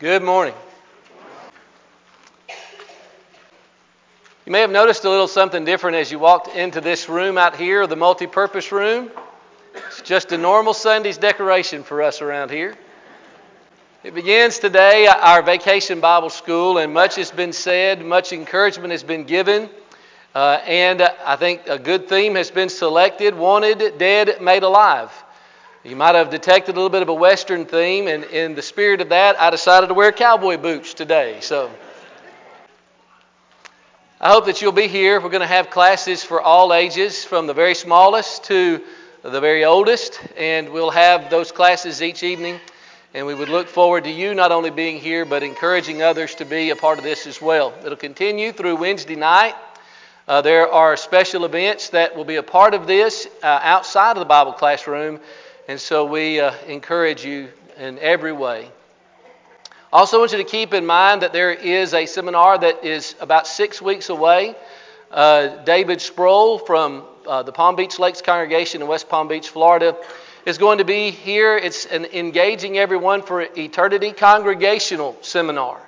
Good 0.00 0.22
morning. 0.22 0.54
You 4.46 4.52
may 4.52 4.60
have 4.60 4.70
noticed 4.70 5.04
a 5.04 5.10
little 5.10 5.26
something 5.26 5.64
different 5.64 5.96
as 5.96 6.12
you 6.12 6.20
walked 6.20 6.54
into 6.54 6.80
this 6.80 7.08
room 7.08 7.36
out 7.36 7.56
here, 7.56 7.84
the 7.84 7.96
multi-purpose 7.96 8.70
room. 8.70 9.10
It's 9.88 10.00
just 10.02 10.30
a 10.30 10.38
normal 10.38 10.72
Sunday's 10.72 11.18
decoration 11.18 11.82
for 11.82 12.00
us 12.00 12.22
around 12.22 12.52
here. 12.52 12.76
It 14.04 14.14
begins 14.14 14.60
today 14.60 15.08
our 15.08 15.42
vacation 15.42 15.98
Bible 15.98 16.30
school, 16.30 16.78
and 16.78 16.94
much 16.94 17.16
has 17.16 17.32
been 17.32 17.52
said, 17.52 18.04
much 18.04 18.32
encouragement 18.32 18.92
has 18.92 19.02
been 19.02 19.24
given, 19.24 19.68
uh, 20.32 20.60
and 20.64 21.02
I 21.02 21.34
think 21.34 21.66
a 21.66 21.76
good 21.76 22.08
theme 22.08 22.36
has 22.36 22.52
been 22.52 22.68
selected 22.68 23.34
wanted, 23.34 23.98
dead, 23.98 24.40
made 24.40 24.62
alive. 24.62 25.10
You 25.88 25.96
might 25.96 26.16
have 26.16 26.28
detected 26.28 26.72
a 26.72 26.74
little 26.74 26.90
bit 26.90 27.00
of 27.00 27.08
a 27.08 27.14
Western 27.14 27.64
theme, 27.64 28.08
and 28.08 28.24
in 28.24 28.54
the 28.54 28.60
spirit 28.60 29.00
of 29.00 29.08
that, 29.08 29.40
I 29.40 29.48
decided 29.48 29.86
to 29.86 29.94
wear 29.94 30.12
cowboy 30.12 30.58
boots 30.58 30.92
today. 30.92 31.38
So 31.40 31.70
I 34.20 34.28
hope 34.28 34.44
that 34.44 34.60
you'll 34.60 34.72
be 34.72 34.86
here. 34.86 35.18
We're 35.18 35.30
going 35.30 35.40
to 35.40 35.46
have 35.46 35.70
classes 35.70 36.22
for 36.22 36.42
all 36.42 36.74
ages, 36.74 37.24
from 37.24 37.46
the 37.46 37.54
very 37.54 37.74
smallest 37.74 38.44
to 38.44 38.82
the 39.22 39.40
very 39.40 39.64
oldest, 39.64 40.20
and 40.36 40.68
we'll 40.68 40.90
have 40.90 41.30
those 41.30 41.52
classes 41.52 42.02
each 42.02 42.22
evening. 42.22 42.60
And 43.14 43.26
we 43.26 43.34
would 43.34 43.48
look 43.48 43.68
forward 43.68 44.04
to 44.04 44.10
you 44.10 44.34
not 44.34 44.52
only 44.52 44.68
being 44.68 44.98
here, 44.98 45.24
but 45.24 45.42
encouraging 45.42 46.02
others 46.02 46.34
to 46.34 46.44
be 46.44 46.68
a 46.68 46.76
part 46.76 46.98
of 46.98 47.04
this 47.04 47.26
as 47.26 47.40
well. 47.40 47.72
It'll 47.82 47.96
continue 47.96 48.52
through 48.52 48.76
Wednesday 48.76 49.16
night. 49.16 49.54
Uh, 50.26 50.42
there 50.42 50.70
are 50.70 50.98
special 50.98 51.46
events 51.46 51.88
that 51.90 52.14
will 52.14 52.26
be 52.26 52.36
a 52.36 52.42
part 52.42 52.74
of 52.74 52.86
this 52.86 53.26
uh, 53.42 53.46
outside 53.62 54.10
of 54.10 54.18
the 54.18 54.26
Bible 54.26 54.52
classroom 54.52 55.18
and 55.68 55.78
so 55.78 56.06
we 56.06 56.40
uh, 56.40 56.54
encourage 56.66 57.26
you 57.26 57.48
in 57.76 57.98
every 57.98 58.32
way. 58.32 58.70
Also, 59.92 60.18
want 60.18 60.32
you 60.32 60.38
to 60.38 60.44
keep 60.44 60.72
in 60.72 60.86
mind 60.86 61.20
that 61.20 61.34
there 61.34 61.52
is 61.52 61.92
a 61.92 62.06
seminar 62.06 62.56
that 62.56 62.84
is 62.84 63.14
about 63.20 63.46
six 63.46 63.80
weeks 63.82 64.08
away. 64.08 64.56
Uh, 65.10 65.62
David 65.64 66.00
Sproule 66.00 66.58
from 66.58 67.04
uh, 67.26 67.42
the 67.42 67.52
Palm 67.52 67.76
Beach 67.76 67.98
Lakes 67.98 68.22
congregation 68.22 68.80
in 68.80 68.88
West 68.88 69.10
Palm 69.10 69.28
Beach, 69.28 69.50
Florida, 69.50 69.94
is 70.46 70.56
going 70.56 70.78
to 70.78 70.86
be 70.86 71.10
here. 71.10 71.58
It's 71.58 71.84
an 71.84 72.06
Engaging 72.06 72.78
Everyone 72.78 73.20
for 73.20 73.42
Eternity 73.42 74.12
congregational 74.12 75.18
seminar. 75.20 75.78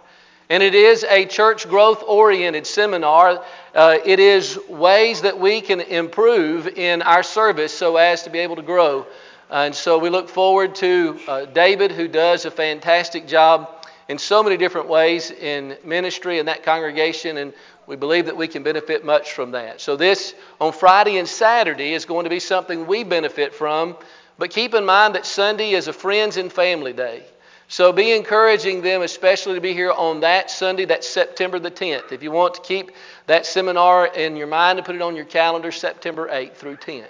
And 0.51 0.63
it 0.63 0.75
is 0.75 1.05
a 1.05 1.25
church 1.25 1.67
growth 1.67 2.03
oriented 2.07 2.67
seminar. 2.67 3.43
Uh, 3.75 3.97
it 4.05 4.19
is 4.19 4.59
ways 4.69 5.23
that 5.23 5.39
we 5.39 5.63
can 5.63 5.81
improve 5.81 6.67
in 6.67 7.01
our 7.01 7.23
service 7.23 7.73
so 7.73 7.97
as 7.97 8.25
to 8.25 8.31
be 8.31 8.41
able 8.41 8.57
to 8.57 8.63
grow 8.63 9.07
and 9.51 9.75
so 9.75 9.99
we 9.99 10.11
look 10.11 10.29
forward 10.29 10.75
to 10.77 11.19
uh, 11.27 11.45
David, 11.47 11.91
who 11.91 12.07
does 12.07 12.45
a 12.45 12.51
fantastic 12.51 13.27
job 13.27 13.85
in 14.09 14.19
so 14.19 14.43
many 14.43 14.57
different 14.57 14.89
ways 14.89 15.31
in 15.31 15.77
ministry 15.85 16.39
in 16.39 16.47
that 16.47 16.63
congregation, 16.63 17.37
and 17.37 17.53
we 17.87 17.97
believe 17.97 18.27
that 18.27 18.37
we 18.37 18.49
can 18.49 18.63
benefit 18.63 19.05
much 19.05 19.33
from 19.33 19.53
that. 19.53 19.81
So, 19.81 19.97
this 19.97 20.35
on 20.61 20.73
Friday 20.73 21.19
and 21.19 21.29
Saturday 21.29 21.93
is 21.93 22.05
going 22.05 22.25
to 22.25 22.31
be 22.31 22.41
something 22.41 22.87
we 22.87 23.05
benefit 23.05 23.55
from, 23.55 23.97
but 24.39 24.51
keep 24.51 24.75
in 24.75 24.85
mind 24.85 25.15
that 25.15 25.27
Sunday 25.27 25.73
is 25.73 25.89
a 25.89 25.93
friends 25.93 26.37
and 26.37 26.53
family 26.53 26.93
day. 26.93 27.25
So, 27.67 27.93
be 27.93 28.13
encouraging 28.13 28.83
them, 28.83 29.03
especially 29.03 29.55
to 29.55 29.61
be 29.61 29.75
here 29.75 29.93
on 29.93 30.21
that 30.21 30.51
Sunday, 30.51 30.85
that's 30.85 31.09
September 31.09 31.59
the 31.59 31.71
10th. 31.71 32.11
If 32.11 32.23
you 32.23 32.33
want 32.33 32.55
to 32.55 32.61
keep 32.63 32.91
that 33.27 33.47
seminar 33.47 34.07
in 34.07 34.37
your 34.37 34.49
mind 34.49 34.79
and 34.79 34.87
put 34.87 34.97
it 34.97 35.03
on 35.03 35.15
your 35.15 35.25
calendar, 35.25 35.71
September 35.71 36.29
8th 36.29 36.55
through 36.55 36.77
10th. 36.77 37.07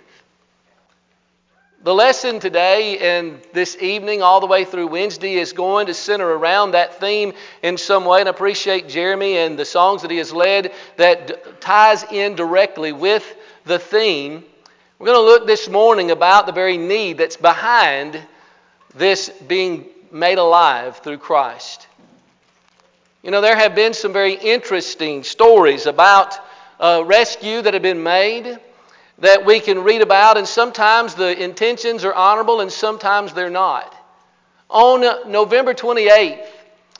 The 1.82 1.94
lesson 1.94 2.40
today 2.40 2.98
and 2.98 3.40
this 3.54 3.74
evening, 3.80 4.20
all 4.20 4.40
the 4.40 4.46
way 4.46 4.66
through 4.66 4.88
Wednesday, 4.88 5.36
is 5.36 5.54
going 5.54 5.86
to 5.86 5.94
center 5.94 6.28
around 6.28 6.72
that 6.72 7.00
theme 7.00 7.32
in 7.62 7.78
some 7.78 8.04
way. 8.04 8.20
And 8.20 8.28
I 8.28 8.32
appreciate 8.32 8.86
Jeremy 8.86 9.38
and 9.38 9.58
the 9.58 9.64
songs 9.64 10.02
that 10.02 10.10
he 10.10 10.18
has 10.18 10.30
led 10.30 10.74
that 10.98 11.62
ties 11.62 12.04
in 12.12 12.34
directly 12.34 12.92
with 12.92 13.24
the 13.64 13.78
theme. 13.78 14.44
We're 14.98 15.06
going 15.06 15.16
to 15.16 15.22
look 15.22 15.46
this 15.46 15.70
morning 15.70 16.10
about 16.10 16.44
the 16.44 16.52
very 16.52 16.76
need 16.76 17.16
that's 17.16 17.38
behind 17.38 18.20
this 18.94 19.30
being 19.30 19.86
made 20.12 20.36
alive 20.36 20.98
through 20.98 21.16
Christ. 21.16 21.86
You 23.22 23.30
know, 23.30 23.40
there 23.40 23.56
have 23.56 23.74
been 23.74 23.94
some 23.94 24.12
very 24.12 24.34
interesting 24.34 25.22
stories 25.22 25.86
about 25.86 26.38
uh, 26.78 27.04
rescue 27.06 27.62
that 27.62 27.72
have 27.72 27.82
been 27.82 28.02
made 28.02 28.58
that 29.20 29.44
we 29.44 29.60
can 29.60 29.82
read 29.82 30.02
about, 30.02 30.36
and 30.36 30.46
sometimes 30.46 31.14
the 31.14 31.42
intentions 31.42 32.04
are 32.04 32.14
honorable 32.14 32.60
and 32.60 32.72
sometimes 32.72 33.32
they're 33.32 33.50
not. 33.50 33.94
On 34.68 35.00
November 35.30 35.74
28th, 35.74 36.46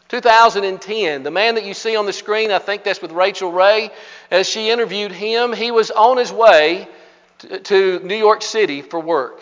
2010, 0.09 1.23
the 1.23 1.31
man 1.31 1.55
that 1.55 1.65
you 1.65 1.73
see 1.73 1.97
on 1.97 2.05
the 2.05 2.13
screen, 2.13 2.51
I 2.51 2.59
think 2.59 2.83
that's 2.83 3.01
with 3.01 3.13
Rachael 3.13 3.53
Ray, 3.53 3.91
as 4.31 4.49
she 4.49 4.69
interviewed 4.71 5.13
him, 5.13 5.53
he 5.53 5.71
was 5.71 5.91
on 5.91 6.17
his 6.17 6.33
way 6.33 6.89
to, 7.39 8.01
New 8.01 8.17
York 8.17 8.43
City 8.43 8.83
for 8.83 9.01
work. 9.01 9.41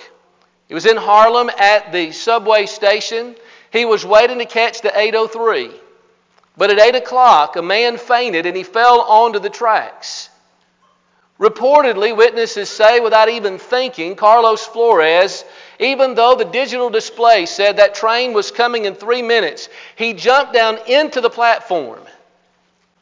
He 0.69 0.75
was 0.75 0.85
in 0.85 0.99
Harlem 0.99 1.51
at 1.59 1.91
the 1.93 2.13
subway 2.13 2.67
station. 2.67 3.35
He 3.73 3.87
was 3.87 4.05
waiting 4.05 4.39
to 4.39 4.45
catch 4.45 4.83
the 4.83 4.97
803. 4.97 5.71
But 6.59 6.71
at 6.71 6.79
8 6.79 6.97
o'clock, 6.97 7.57
a 7.57 7.63
man 7.63 7.97
fainted 7.97 8.45
and 8.45 8.55
he 8.57 8.63
fell 8.63 9.01
onto 9.01 9.39
the 9.39 9.51
tracks. 9.51 10.29
Reportedly, 11.39 12.17
witnesses 12.17 12.69
say, 12.69 12.99
without 12.99 13.29
even 13.29 13.59
thinking, 13.59 14.17
Carlos 14.17 14.67
Flores, 14.67 15.45
even 15.79 16.15
though 16.15 16.35
the 16.35 16.45
digital 16.45 16.91
display 16.91 17.47
said 17.47 17.77
that 17.77 17.95
train 17.95 18.33
was 18.33 18.51
coming 18.51 18.87
in 18.87 18.95
three 18.95 19.23
minutes, 19.23 19.69
he 19.95 20.15
jumped 20.15 20.53
down 20.53 20.79
into 20.89 21.21
the 21.21 21.31
platform 21.31 22.01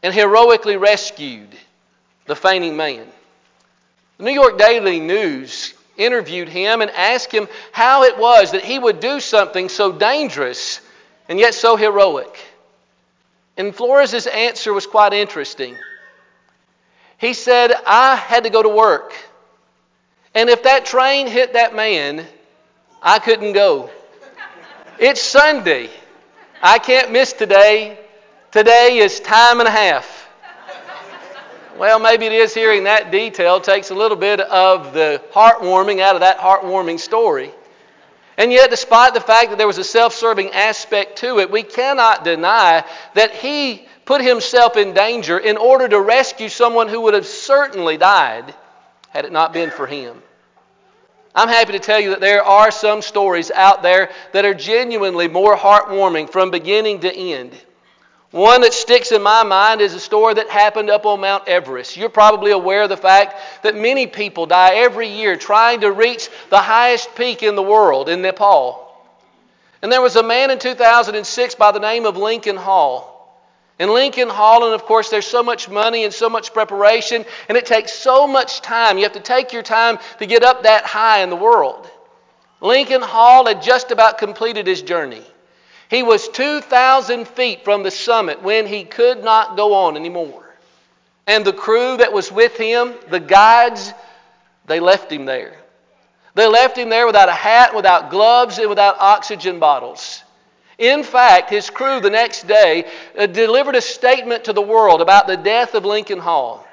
and 0.03 0.13
heroically 0.13 0.77
rescued 0.77 1.49
the 2.27 2.37
fainting 2.37 2.77
man. 2.77 3.07
The 4.19 4.25
New 4.25 4.33
York 4.33 4.59
Daily 4.59 5.01
News 5.01 5.73
interviewed 5.97 6.51
him 6.51 6.83
and 6.83 6.91
asked 6.91 7.33
him 7.33 7.49
how 7.73 8.03
it 8.03 8.19
was 8.19 8.53
that 8.53 8.65
he 8.65 8.79
would 8.79 9.01
do 9.01 9.19
something 9.19 9.71
so 9.71 9.93
dangerous 9.93 10.81
and 11.29 11.39
yet 11.39 11.55
so 11.55 11.77
heroic. 11.77 12.39
And 13.57 13.75
Flores' 13.75 14.27
answer 14.27 14.75
was 14.75 14.87
quite 14.87 15.15
interesting. 15.15 15.79
He 17.19 17.32
said, 17.32 17.72
I 17.87 18.16
had 18.16 18.44
to 18.44 18.50
go 18.50 18.62
to 18.62 18.69
work. 18.69 19.15
And 20.34 20.50
if 20.50 20.65
that 20.65 20.84
train 20.84 21.27
hit 21.27 21.54
that 21.54 21.75
man, 21.75 22.27
I 23.03 23.19
couldn't 23.19 23.53
go. 23.53 23.91
It's 24.99 25.22
Sunday. 25.22 25.88
I 26.62 26.78
can't 26.78 27.10
miss 27.10 27.32
today. 27.32 27.99
Today 28.53 28.99
is 28.99 29.21
time 29.21 29.60
and 29.60 29.69
a 29.69 29.71
half. 29.71 30.28
Well, 31.78 31.99
maybe 31.99 32.25
it 32.25 32.32
is 32.32 32.55
hearing 32.55 32.84
that 32.84 33.10
detail 33.10 33.60
takes 33.60 33.91
a 33.91 33.94
little 33.94 34.16
bit 34.16 34.41
of 34.41 34.94
the 34.94 35.22
heartwarming 35.32 36.00
out 36.00 36.15
of 36.15 36.21
that 36.22 36.38
heartwarming 36.38 36.99
story. 36.99 37.50
And 38.38 38.50
yet, 38.50 38.71
despite 38.71 39.15
the 39.15 39.21
fact 39.21 39.50
that 39.50 39.59
there 39.59 39.66
was 39.66 39.78
a 39.78 39.84
self 39.84 40.15
serving 40.15 40.50
aspect 40.53 41.19
to 41.19 41.38
it, 41.38 41.50
we 41.50 41.62
cannot 41.62 42.25
deny 42.25 42.84
that 43.15 43.32
he 43.32 43.87
put 44.06 44.22
himself 44.22 44.77
in 44.77 44.94
danger 44.94 45.37
in 45.37 45.59
order 45.59 45.87
to 45.87 46.00
rescue 46.00 46.49
someone 46.49 46.89
who 46.89 47.03
would 47.03 47.15
have 47.15 47.27
certainly 47.27 47.99
died 47.99 48.55
had 49.11 49.27
it 49.27 49.33
not 49.33 49.53
been 49.53 49.71
for 49.71 49.87
him. 49.87 50.22
I'm 51.34 51.49
happy 51.49 51.72
to 51.72 51.78
tell 51.78 52.00
you 52.00 52.11
that 52.11 52.21
there 52.21 52.43
are 52.43 52.71
some 52.71 53.03
stories 53.03 53.50
out 53.50 53.83
there 53.83 54.11
that 54.33 54.47
are 54.47 54.55
genuinely 54.55 55.28
more 55.28 55.55
heartwarming 55.55 56.31
from 56.31 56.50
beginning 56.50 57.00
to 57.00 57.15
end. 57.15 57.53
One 58.31 58.62
that 58.62 58.72
sticks 58.72 59.12
in 59.12 59.22
my 59.22 59.44
mind 59.44 59.81
is 59.81 59.94
a 59.94 60.00
story 60.00 60.34
that 60.34 60.49
happened 60.49 60.88
up 60.88 61.05
on 61.05 61.21
Mount 61.21 61.47
Everest. 61.47 61.97
You're 61.97 62.09
probably 62.09 62.53
aware 62.53 62.84
of 62.84 62.88
the 62.88 62.97
fact 62.97 63.62
that 63.62 63.77
many 63.77 64.06
people 64.06 64.47
die 64.47 64.77
every 64.77 65.09
year 65.09 65.37
trying 65.37 65.81
to 65.81 65.93
reach 65.93 66.28
the 66.50 66.59
highest 66.59 67.15
peak 67.15 67.43
in 67.43 67.55
the 67.55 67.62
world 67.62 68.09
in 68.09 68.23
Nepal. 68.23 68.83
And 69.83 69.93
there 69.93 70.03
was 70.03 70.17
a 70.17 70.23
man 70.23 70.50
in 70.50 70.59
2006 70.59 71.55
by 71.55 71.73
the 71.73 71.81
name 71.81 72.06
of 72.06 72.17
Lincoln 72.17 72.56
Hall. 72.56 73.16
In 73.78 73.93
Lincoln 73.93 74.31
Hall, 74.31 74.64
and 74.64 74.75
of 74.75 74.84
course, 74.84 75.11
there's 75.11 75.26
so 75.26 75.43
much 75.43 75.69
money 75.69 76.05
and 76.05 76.12
so 76.12 76.31
much 76.31 76.55
preparation, 76.55 77.26
and 77.49 77.58
it 77.58 77.67
takes 77.67 77.93
so 77.93 78.26
much 78.26 78.62
time. 78.62 78.96
You 78.96 79.05
have 79.05 79.12
to 79.12 79.20
take 79.20 79.52
your 79.52 79.62
time 79.62 79.99
to 80.19 80.26
get 80.26 80.43
up 80.43 80.62
that 80.62 80.84
high 80.84 81.23
in 81.23 81.28
the 81.28 81.37
world. 81.37 81.90
Lincoln 82.62 83.02
Hall 83.02 83.46
had 83.46 83.61
just 83.61 83.90
about 83.90 84.17
completed 84.17 84.67
his 84.67 84.81
journey. 84.81 85.23
He 85.90 86.02
was 86.02 86.28
2,000 86.28 87.28
feet 87.28 87.64
from 87.64 87.82
the 87.82 87.90
summit 87.90 88.43
when 88.43 88.67
he 88.67 88.84
could 88.84 89.23
not 89.23 89.56
go 89.56 89.75
on 89.75 89.96
anymore. 89.96 90.43
And 91.26 91.44
the 91.44 91.52
crew 91.52 91.99
that 91.99 92.12
was 92.12 92.32
with 92.32 92.56
him, 92.56 92.94
the 93.11 93.20
guides, 93.20 93.93
they 94.67 94.81
left 94.81 95.12
him 95.12 95.26
there. 95.26 95.55
They 96.34 96.46
left 96.46 96.79
him 96.79 96.88
there 96.88 97.06
without 97.06 97.29
a 97.29 97.32
hat, 97.32 97.75
without 97.75 98.11
gloves, 98.11 98.58
and 98.58 98.69
without 98.69 98.96
oxygen 98.99 99.58
bottles. 99.58 100.22
In 100.78 101.02
fact, 101.02 101.49
his 101.49 101.70
crew 101.70 102.00
the 102.00 102.11
next 102.11 102.46
day 102.46 102.84
uh, 103.17 103.26
delivered 103.26 103.76
a 103.76 103.81
statement 103.81 104.44
to 104.44 104.52
the 104.52 104.62
world 104.62 105.00
about 105.00 105.26
the 105.26 105.37
death 105.37 105.75
of 105.75 105.84
Lincoln 105.84 106.19
Hall. 106.19 106.67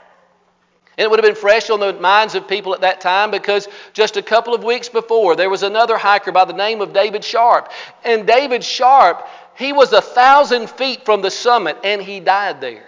And 0.98 1.06
it 1.06 1.10
would 1.10 1.20
have 1.20 1.26
been 1.26 1.40
fresh 1.40 1.70
on 1.70 1.80
the 1.80 1.94
minds 1.94 2.36
of 2.36 2.48
people 2.48 2.76
at 2.76 2.82
that 2.82 3.02
time 3.02 3.32
because 3.32 3.68
just 3.94 4.18
a 4.18 4.22
couple 4.22 4.54
of 4.54 4.64
weeks 4.64 4.90
before, 4.90 5.36
there 5.36 5.50
was 5.50 5.64
another 5.64 5.98
hiker 5.98 6.32
by 6.32 6.46
the 6.46 6.54
name 6.54 6.82
of 6.82 6.94
David 6.94 7.24
Sharp. 7.24 7.72
And 8.04 8.28
David 8.28 8.64
Sharp, 8.64 9.28
he 9.56 9.74
was 9.74 9.92
a 9.94 10.02
thousand 10.02 10.70
feet 10.70 11.06
from 11.06 11.22
the 11.22 11.32
summit 11.32 11.78
and 11.84 12.02
he 12.02 12.20
died 12.20 12.62
there. 12.62 12.86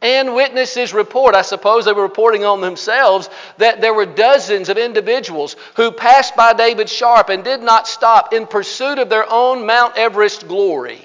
And 0.00 0.34
witnesses 0.34 0.94
report, 0.94 1.34
I 1.34 1.42
suppose 1.42 1.84
they 1.84 1.92
were 1.92 2.02
reporting 2.02 2.44
on 2.44 2.60
themselves, 2.60 3.28
that 3.56 3.80
there 3.80 3.94
were 3.94 4.06
dozens 4.06 4.68
of 4.68 4.78
individuals 4.78 5.56
who 5.74 5.90
passed 5.90 6.36
by 6.36 6.52
David 6.52 6.88
Sharp 6.88 7.30
and 7.30 7.42
did 7.42 7.62
not 7.62 7.88
stop 7.88 8.32
in 8.32 8.46
pursuit 8.46 8.98
of 8.98 9.08
their 9.08 9.28
own 9.28 9.66
Mount 9.66 9.96
Everest 9.96 10.46
glory. 10.46 11.00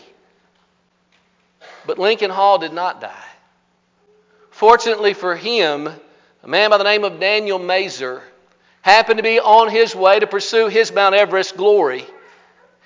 But 1.88 1.98
Lincoln 1.98 2.30
Hall 2.30 2.60
did 2.60 2.72
not 2.72 3.02
die. 3.02 3.26
Fortunately 4.52 5.16
for 5.16 5.36
him, 5.36 5.90
a 6.44 6.48
man 6.48 6.70
by 6.70 6.78
the 6.78 6.84
name 6.84 7.04
of 7.04 7.20
Daniel 7.20 7.58
Mazur 7.58 8.22
happened 8.84 9.18
to 9.18 9.24
be 9.24 9.40
on 9.40 9.70
his 9.70 9.96
way 9.96 10.20
to 10.20 10.28
pursue 10.28 10.68
his 10.68 10.92
Mount 10.92 11.16
Everest 11.16 11.58
glory. 11.58 12.06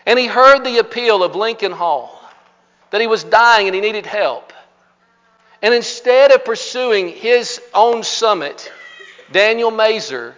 And 0.06 0.18
he 0.18 0.28
heard 0.28 0.64
the 0.64 0.78
appeal 0.78 1.22
of 1.22 1.36
Lincoln 1.36 1.74
Hall 1.74 2.18
that 2.92 3.02
he 3.02 3.08
was 3.08 3.26
dying 3.26 3.68
and 3.68 3.76
he 3.76 3.82
needed 3.82 4.06
help. 4.06 4.54
And 5.62 5.74
instead 5.74 6.32
of 6.32 6.46
pursuing 6.46 7.10
his 7.10 7.62
own 7.74 8.04
summit, 8.04 8.72
Daniel 9.32 9.72
Mazur 9.72 10.36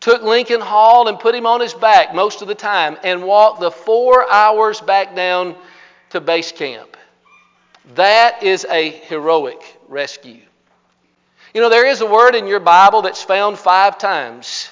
took 0.00 0.22
Lincoln 0.22 0.60
Hall 0.60 1.08
and 1.08 1.18
put 1.18 1.34
him 1.34 1.46
on 1.46 1.60
his 1.60 1.72
back 1.72 2.14
most 2.14 2.42
of 2.42 2.48
the 2.48 2.54
time 2.54 2.98
and 3.02 3.24
walked 3.24 3.60
the 3.60 3.70
four 3.70 4.30
hours 4.30 4.80
back 4.80 5.16
down 5.16 5.56
to 6.10 6.20
base 6.20 6.52
camp. 6.52 6.96
That 7.94 8.42
is 8.42 8.66
a 8.68 8.90
heroic 8.90 9.62
rescue. 9.88 10.42
You 11.54 11.60
know, 11.60 11.70
there 11.70 11.86
is 11.86 12.00
a 12.00 12.06
word 12.06 12.34
in 12.34 12.46
your 12.46 12.60
Bible 12.60 13.02
that's 13.02 13.22
found 13.22 13.58
five 13.58 13.96
times. 13.96 14.68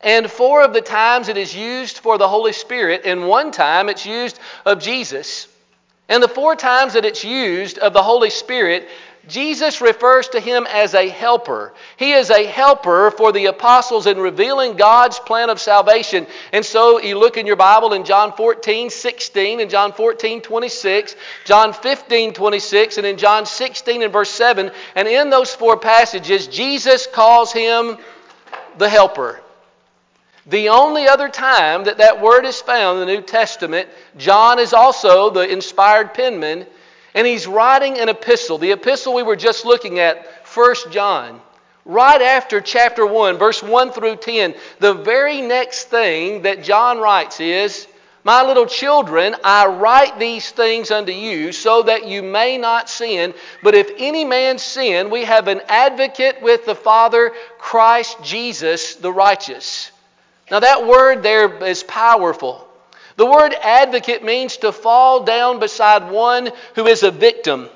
And 0.00 0.30
four 0.30 0.62
of 0.62 0.72
the 0.72 0.80
times 0.80 1.28
it 1.28 1.36
is 1.36 1.54
used 1.54 1.98
for 1.98 2.16
the 2.16 2.28
Holy 2.28 2.52
Spirit, 2.52 3.02
and 3.04 3.28
one 3.28 3.50
time 3.50 3.90
it's 3.90 4.06
used 4.06 4.38
of 4.64 4.80
Jesus. 4.80 5.46
And 6.10 6.22
the 6.22 6.28
four 6.28 6.56
times 6.56 6.94
that 6.94 7.04
it's 7.04 7.24
used 7.24 7.78
of 7.78 7.92
the 7.92 8.02
Holy 8.02 8.30
Spirit, 8.30 8.88
Jesus 9.28 9.80
refers 9.80 10.28
to 10.30 10.40
him 10.40 10.66
as 10.68 10.94
a 10.94 11.08
helper. 11.08 11.72
He 11.96 12.12
is 12.12 12.30
a 12.30 12.46
helper 12.46 13.12
for 13.12 13.30
the 13.30 13.46
apostles 13.46 14.08
in 14.08 14.18
revealing 14.18 14.76
God's 14.76 15.20
plan 15.20 15.50
of 15.50 15.60
salvation. 15.60 16.26
And 16.52 16.64
so 16.64 17.00
you 17.00 17.16
look 17.16 17.36
in 17.36 17.46
your 17.46 17.54
Bible 17.54 17.92
in 17.92 18.04
John 18.04 18.32
14, 18.32 18.90
16, 18.90 19.60
and 19.60 19.70
John 19.70 19.92
14, 19.92 20.40
26, 20.40 21.14
John 21.44 21.72
15, 21.72 22.32
26, 22.32 22.98
and 22.98 23.06
in 23.06 23.16
John 23.16 23.46
16 23.46 24.02
and 24.02 24.12
verse 24.12 24.30
7. 24.30 24.72
And 24.96 25.06
in 25.06 25.30
those 25.30 25.54
four 25.54 25.76
passages, 25.76 26.48
Jesus 26.48 27.06
calls 27.06 27.52
him 27.52 27.98
the 28.78 28.88
helper. 28.88 29.40
The 30.50 30.70
only 30.70 31.06
other 31.06 31.28
time 31.28 31.84
that 31.84 31.98
that 31.98 32.20
word 32.20 32.44
is 32.44 32.60
found 32.60 33.00
in 33.00 33.06
the 33.06 33.14
New 33.14 33.22
Testament, 33.22 33.88
John 34.16 34.58
is 34.58 34.72
also 34.72 35.30
the 35.30 35.48
inspired 35.48 36.12
penman, 36.12 36.66
and 37.14 37.24
he's 37.24 37.46
writing 37.46 38.00
an 38.00 38.08
epistle. 38.08 38.58
The 38.58 38.72
epistle 38.72 39.14
we 39.14 39.22
were 39.22 39.36
just 39.36 39.64
looking 39.64 40.00
at, 40.00 40.26
1 40.52 40.74
John, 40.90 41.40
right 41.84 42.20
after 42.20 42.60
chapter 42.60 43.06
1, 43.06 43.38
verse 43.38 43.62
1 43.62 43.92
through 43.92 44.16
10. 44.16 44.56
The 44.80 44.94
very 44.94 45.40
next 45.40 45.84
thing 45.84 46.42
that 46.42 46.64
John 46.64 46.98
writes 46.98 47.38
is, 47.38 47.86
My 48.24 48.44
little 48.44 48.66
children, 48.66 49.36
I 49.44 49.68
write 49.68 50.18
these 50.18 50.50
things 50.50 50.90
unto 50.90 51.12
you 51.12 51.52
so 51.52 51.84
that 51.84 52.08
you 52.08 52.24
may 52.24 52.58
not 52.58 52.90
sin. 52.90 53.34
But 53.62 53.76
if 53.76 53.92
any 53.98 54.24
man 54.24 54.58
sin, 54.58 55.10
we 55.10 55.22
have 55.26 55.46
an 55.46 55.60
advocate 55.68 56.42
with 56.42 56.66
the 56.66 56.74
Father, 56.74 57.30
Christ 57.58 58.16
Jesus 58.24 58.96
the 58.96 59.12
righteous. 59.12 59.92
Now, 60.50 60.60
that 60.60 60.86
word 60.86 61.22
there 61.22 61.62
is 61.64 61.82
powerful. 61.82 62.66
The 63.16 63.26
word 63.26 63.54
advocate 63.54 64.24
means 64.24 64.56
to 64.58 64.72
fall 64.72 65.24
down 65.24 65.60
beside 65.60 66.10
one 66.10 66.50
who 66.74 66.86
is 66.86 67.02
a 67.02 67.10
victim. 67.10 67.68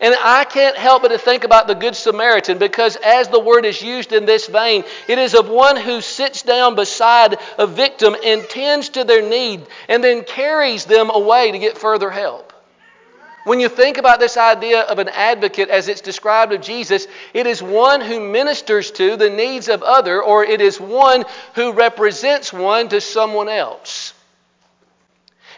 And 0.00 0.14
I 0.18 0.44
can't 0.44 0.76
help 0.76 1.02
but 1.02 1.08
to 1.08 1.18
think 1.18 1.44
about 1.44 1.66
the 1.66 1.74
Good 1.74 1.96
Samaritan 1.96 2.58
because, 2.58 2.96
as 2.96 3.28
the 3.28 3.40
word 3.40 3.64
is 3.64 3.80
used 3.80 4.12
in 4.12 4.26
this 4.26 4.46
vein, 4.46 4.84
it 5.08 5.18
is 5.18 5.34
of 5.34 5.48
one 5.48 5.76
who 5.76 6.00
sits 6.02 6.42
down 6.42 6.74
beside 6.74 7.38
a 7.56 7.66
victim 7.66 8.14
and 8.22 8.42
tends 8.48 8.90
to 8.90 9.04
their 9.04 9.26
need 9.26 9.66
and 9.88 10.04
then 10.04 10.24
carries 10.24 10.84
them 10.84 11.10
away 11.10 11.52
to 11.52 11.58
get 11.58 11.78
further 11.78 12.10
help. 12.10 12.52
When 13.46 13.60
you 13.60 13.68
think 13.68 13.96
about 13.96 14.18
this 14.18 14.36
idea 14.36 14.80
of 14.80 14.98
an 14.98 15.08
advocate 15.08 15.68
as 15.68 15.86
it's 15.86 16.00
described 16.00 16.52
of 16.52 16.60
Jesus, 16.60 17.06
it 17.32 17.46
is 17.46 17.62
one 17.62 18.00
who 18.00 18.18
ministers 18.18 18.90
to 18.90 19.16
the 19.16 19.30
needs 19.30 19.68
of 19.68 19.84
other, 19.84 20.20
or 20.20 20.42
it 20.42 20.60
is 20.60 20.80
one 20.80 21.24
who 21.54 21.72
represents 21.72 22.52
one 22.52 22.88
to 22.88 23.00
someone 23.00 23.48
else. 23.48 24.14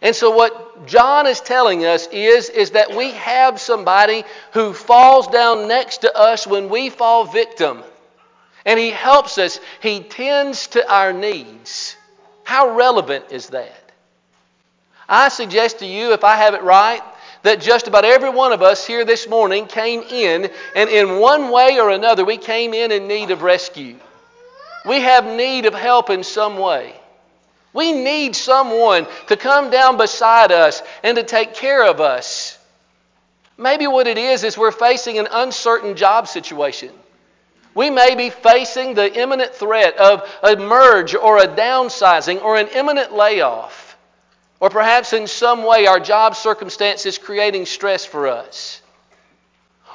And 0.02 0.14
so 0.14 0.32
what 0.32 0.87
John 0.87 1.26
is 1.26 1.40
telling 1.40 1.87
us 1.87 2.06
is, 2.08 2.50
is 2.50 2.73
that 2.73 2.94
we 2.94 3.12
have 3.12 3.58
somebody 3.58 4.25
who 4.52 4.75
falls 4.75 5.26
down 5.29 5.67
next 5.67 6.02
to 6.02 6.14
us 6.14 6.46
when 6.46 6.69
we 6.69 6.90
fall 6.90 7.25
victim. 7.25 7.82
And 8.67 8.79
he 8.79 8.90
helps 8.90 9.38
us. 9.38 9.61
He 9.81 10.00
tends 10.00 10.67
to 10.69 10.93
our 10.93 11.14
needs. 11.14 11.96
How 12.44 12.76
relevant 12.76 13.32
is 13.32 13.49
that? 13.49 13.93
I 15.08 15.31
suggest 15.31 15.79
to 15.79 15.87
you, 15.87 16.12
if 16.12 16.23
I 16.23 16.37
have 16.37 16.52
it 16.52 16.62
right, 16.62 17.00
that 17.49 17.62
just 17.62 17.89
about 17.89 18.05
every 18.05 18.29
one 18.29 18.53
of 18.53 18.61
us 18.61 18.87
here 18.87 19.06
this 19.06 19.27
morning 19.27 19.67
came 19.67 20.03
in, 20.03 20.50
and 20.77 20.91
in 20.91 21.19
one 21.19 21.50
way 21.50 21.81
or 21.81 21.89
another, 21.89 22.23
we 22.23 22.37
came 22.37 22.75
in 22.75 22.93
in 22.93 23.09
need 23.09 23.31
of 23.31 23.43
rescue. 23.43 23.97
We 24.85 25.00
have 25.00 25.25
need 25.25 25.65
of 25.65 25.73
help 25.73 26.11
in 26.11 26.25
some 26.25 26.59
way. 26.59 26.95
We 27.73 27.93
need 27.93 28.37
someone 28.37 29.06
to 29.29 29.37
come 29.37 29.71
down 29.71 29.97
beside 29.97 30.53
us 30.53 30.83
and 31.03 31.17
to 31.17 31.23
take 31.23 31.55
care 31.55 31.87
of 31.87 32.03
us. 32.03 32.59
Maybe 33.56 33.87
what 33.87 34.06
it 34.06 34.19
is 34.19 34.45
is 34.45 34.59
we're 34.59 34.71
facing 34.71 35.19
an 35.19 35.29
uncertain 35.31 35.97
job 35.97 36.29
situation. 36.29 36.91
We 37.75 37.89
may 37.89 38.15
be 38.15 38.29
facing 38.29 38.93
the 38.93 39.11
imminent 39.21 39.55
threat 39.55 39.97
of 39.97 40.29
a 40.43 40.56
merge 40.56 41.15
or 41.15 41.39
a 41.39 41.49
downsizing 41.49 42.43
or 42.43 42.59
an 42.59 42.69
imminent 42.69 43.15
layoff. 43.15 43.77
Or 44.60 44.70
perhaps 44.70 45.12
in 45.12 45.26
some 45.26 45.62
way 45.62 45.87
our 45.87 46.00
job 46.00 46.34
circumstance 46.34 47.06
is 47.06 47.19
creating 47.19 47.66
stress 47.66 48.05
for 48.05 48.26
us. 48.26 48.82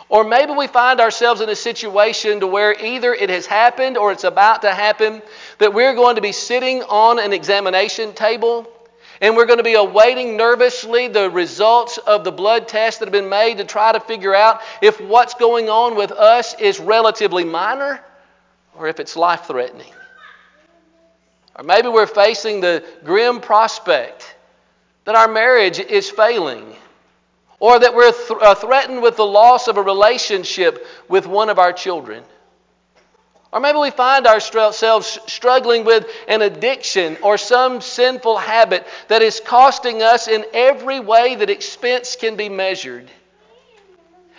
Or 0.10 0.24
maybe 0.24 0.54
we 0.54 0.68
find 0.68 1.00
ourselves 1.00 1.42
in 1.42 1.50
a 1.50 1.56
situation 1.56 2.42
to 2.42 2.48
where 2.48 2.74
either 2.80 3.13
it 3.13 3.30
has 3.30 3.45
happened 3.45 3.98
or 3.98 4.12
it's 4.12 4.24
about 4.24 4.62
to 4.62 4.74
happen 4.74 5.21
that 5.57 5.74
we're 5.74 5.95
going 5.95 6.15
to 6.15 6.21
be 6.21 6.31
sitting 6.31 6.83
on 6.83 7.19
an 7.19 7.33
examination 7.33 8.13
table 8.13 8.68
and 9.21 9.36
we're 9.36 9.45
going 9.45 9.57
to 9.57 9.63
be 9.63 9.75
awaiting 9.75 10.38
nervously 10.38 11.07
the 11.07 11.30
results 11.30 11.98
of 11.98 12.24
the 12.24 12.31
blood 12.31 12.68
tests 12.68 13.00
that 13.00 13.06
have 13.06 13.13
been 13.13 13.30
made 13.30 13.57
to 13.57 13.64
try 13.64 13.92
to 13.92 13.99
figure 13.99 14.35
out 14.35 14.61
if 14.81 14.99
what's 14.99 15.33
going 15.33 15.69
on 15.69 15.95
with 15.95 16.11
us 16.11 16.59
is 16.59 16.80
relatively 16.80 17.44
minor 17.44 18.04
or 18.76 18.88
if 18.88 18.99
it's 18.99 19.16
life 19.16 19.45
threatening. 19.45 19.94
Or 21.56 21.64
maybe 21.64 21.88
we're 21.88 22.07
facing 22.07 22.59
the 22.59 22.83
grim 23.04 23.40
prospect 23.40 24.32
that 25.06 25.16
our 25.16 25.28
marriage 25.28 25.80
is 25.80 26.10
failing, 26.10 26.76
or 27.60 27.80
that 27.80 27.95
we're 27.95 28.12
th- 28.12 28.40
uh, 28.42 28.56
threatened 28.56 29.02
with 29.02 29.18
the 29.18 29.26
loss 29.26 29.68
of 29.68 29.78
a 29.78 29.81
relationship 29.81 30.86
with 31.10 31.28
one 31.28 31.50
of 31.50 31.60
our 31.60 31.74
children. 31.74 32.24
Or 33.54 33.60
maybe 33.60 33.78
we 33.78 33.92
find 33.92 34.26
ourselves 34.26 35.19
struggling 35.28 35.86
with 35.86 36.07
an 36.28 36.42
addiction 36.42 37.18
or 37.22 37.38
some 37.38 37.81
sinful 37.81 38.38
habit 38.38 38.86
that 39.10 39.22
is 39.22 39.40
costing 39.40 40.02
us 40.02 40.28
in 40.28 40.44
every 40.54 41.00
way 41.00 41.36
that 41.36 41.52
expense 41.52 42.16
can 42.16 42.36
be 42.36 42.50
measured. 42.50 43.12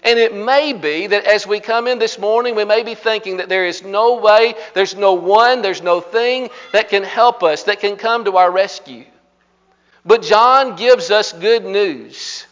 And 0.02 0.18
it 0.18 0.34
may 0.34 0.72
be 0.72 1.06
that 1.06 1.24
as 1.24 1.46
we 1.46 1.60
come 1.60 1.86
in 1.86 2.00
this 2.00 2.18
morning, 2.18 2.56
we 2.56 2.64
may 2.64 2.82
be 2.82 2.96
thinking 2.96 3.36
that 3.36 3.48
there 3.48 3.64
is 3.64 3.84
no 3.84 4.16
way, 4.16 4.54
there's 4.74 4.96
no 4.96 5.14
one, 5.14 5.62
there's 5.62 5.80
no 5.80 6.00
thing 6.00 6.50
that 6.72 6.88
can 6.88 7.04
help 7.04 7.42
us, 7.44 7.62
that 7.62 7.80
can 7.80 7.96
come 7.96 8.24
to 8.24 8.36
our 8.36 8.50
rescue. 8.50 9.04
But 10.04 10.22
John 10.22 10.76
gives 10.76 11.10
us 11.10 11.32
good 11.32 11.64
news. 11.64 12.46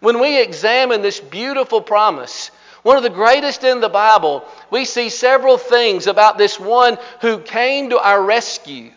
When 0.00 0.20
we 0.20 0.40
examine 0.40 1.02
this 1.02 1.20
beautiful 1.20 1.80
promise, 1.80 2.50
one 2.82 2.96
of 2.96 3.02
the 3.02 3.10
greatest 3.10 3.64
in 3.64 3.80
the 3.80 3.88
Bible, 3.88 4.44
we 4.70 4.84
see 4.84 5.08
several 5.08 5.56
things 5.56 6.06
about 6.06 6.38
this 6.38 6.58
one 6.58 6.98
who 7.20 7.38
came 7.38 7.90
to 7.90 7.98
our 7.98 8.22
rescue. 8.22 8.90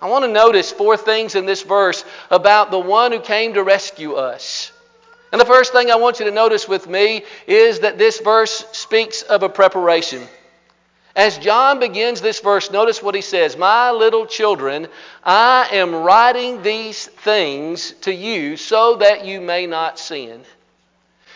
I 0.00 0.08
want 0.08 0.24
to 0.24 0.30
notice 0.30 0.72
four 0.72 0.96
things 0.96 1.34
in 1.34 1.46
this 1.46 1.62
verse 1.62 2.04
about 2.30 2.70
the 2.70 2.78
one 2.78 3.12
who 3.12 3.20
came 3.20 3.54
to 3.54 3.62
rescue 3.62 4.14
us. 4.14 4.72
And 5.30 5.40
the 5.40 5.46
first 5.46 5.72
thing 5.72 5.90
I 5.90 5.96
want 5.96 6.18
you 6.18 6.26
to 6.26 6.30
notice 6.30 6.68
with 6.68 6.86
me 6.88 7.24
is 7.46 7.80
that 7.80 7.96
this 7.96 8.20
verse 8.20 8.66
speaks 8.72 9.22
of 9.22 9.42
a 9.42 9.48
preparation. 9.48 10.26
As 11.14 11.36
John 11.36 11.78
begins 11.78 12.22
this 12.22 12.40
verse, 12.40 12.70
notice 12.70 13.02
what 13.02 13.14
he 13.14 13.20
says 13.20 13.56
My 13.56 13.90
little 13.90 14.26
children, 14.26 14.88
I 15.22 15.68
am 15.72 15.94
writing 15.94 16.62
these 16.62 17.06
things 17.06 17.92
to 18.02 18.14
you 18.14 18.56
so 18.56 18.96
that 18.96 19.24
you 19.24 19.40
may 19.40 19.66
not 19.66 19.98
sin. 19.98 20.42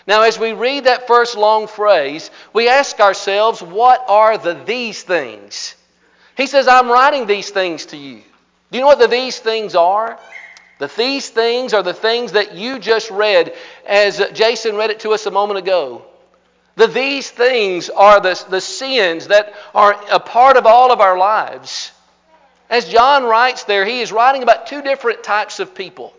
Now, 0.07 0.23
as 0.23 0.39
we 0.39 0.53
read 0.53 0.85
that 0.85 1.07
first 1.09 1.37
long 1.37 1.67
phrase, 1.67 2.31
we 2.53 2.69
ask 2.69 3.01
ourselves, 3.01 3.61
what 3.61 4.05
are 4.09 4.39
the 4.39 4.55
these 4.55 5.03
things? 5.03 5.75
He 6.37 6.47
says, 6.47 6.69
I'm 6.69 6.89
writing 6.89 7.27
these 7.27 7.51
things 7.51 7.87
to 7.87 7.97
you. 7.97 8.23
Do 8.71 8.79
you 8.79 8.81
know 8.81 8.87
what 8.87 9.01
the 9.01 9.09
these 9.09 9.39
things 9.39 9.75
are? 9.75 10.19
The 10.79 10.91
these 10.97 11.29
things 11.29 11.73
are 11.75 11.83
the 11.83 11.95
things 11.95 12.33
that 12.33 12.55
you 12.55 12.79
just 12.79 13.11
read 13.11 13.55
as 13.87 14.23
Jason 14.33 14.77
read 14.77 14.91
it 14.91 15.01
to 15.01 15.13
us 15.13 15.27
a 15.27 15.31
moment 15.31 15.59
ago. 15.59 16.05
The 16.77 16.87
these 16.87 17.31
things 17.31 17.89
are 17.89 18.21
the, 18.21 18.43
the 18.51 18.61
sins 18.61 19.29
that 19.29 19.55
are 19.75 19.97
a 20.11 20.21
part 20.21 20.57
of 20.57 20.67
all 20.67 20.93
of 20.93 21.01
our 21.01 21.17
lives. 21.17 21.91
As 22.69 22.89
John 22.89 23.25
writes 23.25 23.65
there, 23.65 23.85
he 23.85 24.01
is 24.01 24.13
writing 24.13 24.43
about 24.43 24.67
two 24.67 24.83
different 24.83 25.23
types 25.23 25.59
of 25.59 25.75
people. 25.75 26.13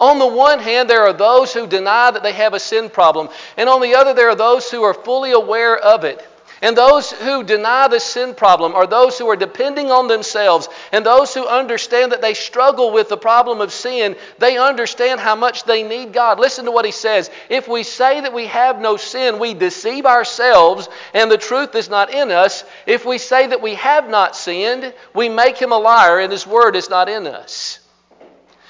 On 0.00 0.18
the 0.18 0.26
one 0.26 0.58
hand, 0.58 0.90
there 0.90 1.02
are 1.02 1.12
those 1.12 1.52
who 1.52 1.66
deny 1.66 2.10
that 2.10 2.22
they 2.22 2.32
have 2.32 2.54
a 2.54 2.60
sin 2.60 2.90
problem, 2.90 3.28
and 3.56 3.68
on 3.68 3.80
the 3.80 3.94
other, 3.94 4.14
there 4.14 4.28
are 4.28 4.34
those 4.34 4.70
who 4.70 4.82
are 4.82 4.94
fully 4.94 5.32
aware 5.32 5.76
of 5.76 6.04
it. 6.04 6.26
And 6.64 6.74
those 6.74 7.12
who 7.12 7.44
deny 7.44 7.88
the 7.88 8.00
sin 8.00 8.34
problem 8.34 8.74
are 8.74 8.86
those 8.86 9.18
who 9.18 9.28
are 9.28 9.36
depending 9.36 9.90
on 9.90 10.08
themselves. 10.08 10.66
And 10.92 11.04
those 11.04 11.34
who 11.34 11.46
understand 11.46 12.12
that 12.12 12.22
they 12.22 12.32
struggle 12.32 12.90
with 12.90 13.10
the 13.10 13.18
problem 13.18 13.60
of 13.60 13.70
sin, 13.70 14.16
they 14.38 14.56
understand 14.56 15.20
how 15.20 15.36
much 15.36 15.64
they 15.64 15.82
need 15.82 16.14
God. 16.14 16.40
Listen 16.40 16.64
to 16.64 16.70
what 16.70 16.86
he 16.86 16.90
says. 16.90 17.30
If 17.50 17.68
we 17.68 17.82
say 17.82 18.22
that 18.22 18.32
we 18.32 18.46
have 18.46 18.80
no 18.80 18.96
sin, 18.96 19.38
we 19.38 19.52
deceive 19.52 20.06
ourselves 20.06 20.88
and 21.12 21.30
the 21.30 21.36
truth 21.36 21.74
is 21.74 21.90
not 21.90 22.14
in 22.14 22.30
us. 22.30 22.64
If 22.86 23.04
we 23.04 23.18
say 23.18 23.46
that 23.48 23.60
we 23.60 23.74
have 23.74 24.08
not 24.08 24.34
sinned, 24.34 24.94
we 25.14 25.28
make 25.28 25.58
him 25.58 25.70
a 25.70 25.78
liar 25.78 26.18
and 26.18 26.32
his 26.32 26.46
word 26.46 26.76
is 26.76 26.88
not 26.88 27.10
in 27.10 27.26
us. 27.26 27.83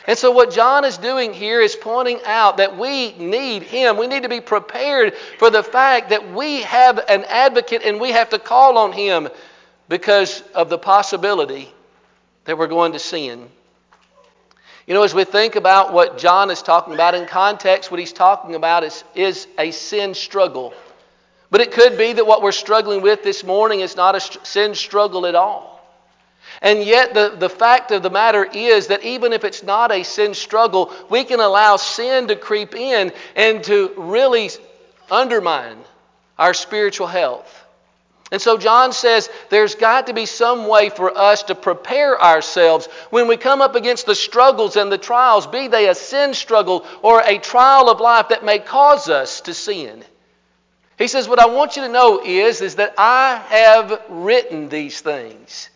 And 0.06 0.18
so, 0.18 0.30
what 0.30 0.52
John 0.52 0.84
is 0.84 0.98
doing 0.98 1.32
here 1.32 1.60
is 1.60 1.74
pointing 1.74 2.20
out 2.26 2.58
that 2.58 2.76
we 2.76 3.12
need 3.12 3.62
him. 3.62 3.96
We 3.96 4.06
need 4.06 4.24
to 4.24 4.28
be 4.28 4.40
prepared 4.40 5.14
for 5.38 5.48
the 5.48 5.62
fact 5.62 6.10
that 6.10 6.32
we 6.34 6.62
have 6.62 6.98
an 7.08 7.24
advocate 7.24 7.82
and 7.82 7.98
we 7.98 8.10
have 8.12 8.28
to 8.30 8.38
call 8.38 8.76
on 8.76 8.92
him 8.92 9.28
because 9.88 10.42
of 10.54 10.68
the 10.68 10.76
possibility 10.76 11.72
that 12.44 12.58
we're 12.58 12.66
going 12.66 12.92
to 12.92 12.98
sin. 12.98 13.48
You 14.86 14.92
know, 14.92 15.02
as 15.02 15.14
we 15.14 15.24
think 15.24 15.56
about 15.56 15.94
what 15.94 16.18
John 16.18 16.50
is 16.50 16.60
talking 16.60 16.92
about 16.92 17.14
in 17.14 17.26
context, 17.26 17.90
what 17.90 17.98
he's 17.98 18.12
talking 18.12 18.54
about 18.54 18.84
is, 18.84 19.02
is 19.14 19.48
a 19.58 19.70
sin 19.70 20.12
struggle. 20.12 20.74
But 21.50 21.62
it 21.62 21.72
could 21.72 21.96
be 21.96 22.12
that 22.12 22.26
what 22.26 22.42
we're 22.42 22.52
struggling 22.52 23.00
with 23.00 23.22
this 23.22 23.44
morning 23.44 23.80
is 23.80 23.96
not 23.96 24.14
a 24.14 24.20
sin 24.44 24.74
struggle 24.74 25.24
at 25.24 25.34
all. 25.34 25.73
And 26.62 26.82
yet, 26.82 27.14
the, 27.14 27.34
the 27.36 27.48
fact 27.48 27.90
of 27.90 28.02
the 28.02 28.10
matter 28.10 28.44
is 28.44 28.86
that 28.88 29.04
even 29.04 29.32
if 29.32 29.44
it's 29.44 29.62
not 29.62 29.92
a 29.92 30.02
sin 30.02 30.34
struggle, 30.34 30.92
we 31.10 31.24
can 31.24 31.40
allow 31.40 31.76
sin 31.76 32.28
to 32.28 32.36
creep 32.36 32.74
in 32.74 33.12
and 33.36 33.62
to 33.64 33.92
really 33.96 34.50
undermine 35.10 35.78
our 36.38 36.54
spiritual 36.54 37.06
health. 37.06 37.64
And 38.32 38.40
so 38.40 38.56
John 38.56 38.92
says 38.92 39.28
there's 39.50 39.74
got 39.74 40.08
to 40.08 40.14
be 40.14 40.26
some 40.26 40.66
way 40.66 40.88
for 40.88 41.16
us 41.16 41.44
to 41.44 41.54
prepare 41.54 42.20
ourselves 42.20 42.86
when 43.10 43.28
we 43.28 43.36
come 43.36 43.60
up 43.60 43.74
against 43.74 44.06
the 44.06 44.14
struggles 44.14 44.76
and 44.76 44.90
the 44.90 44.98
trials, 44.98 45.46
be 45.46 45.68
they 45.68 45.88
a 45.88 45.94
sin 45.94 46.34
struggle 46.34 46.84
or 47.02 47.20
a 47.20 47.38
trial 47.38 47.90
of 47.90 48.00
life 48.00 48.30
that 48.30 48.44
may 48.44 48.58
cause 48.58 49.08
us 49.08 49.42
to 49.42 49.54
sin. 49.54 50.02
He 50.98 51.08
says, 51.08 51.28
What 51.28 51.38
I 51.38 51.46
want 51.46 51.76
you 51.76 51.82
to 51.82 51.88
know 51.88 52.22
is, 52.24 52.60
is 52.60 52.76
that 52.76 52.94
I 52.96 53.36
have 53.48 54.02
written 54.08 54.68
these 54.68 55.00
things. 55.00 55.68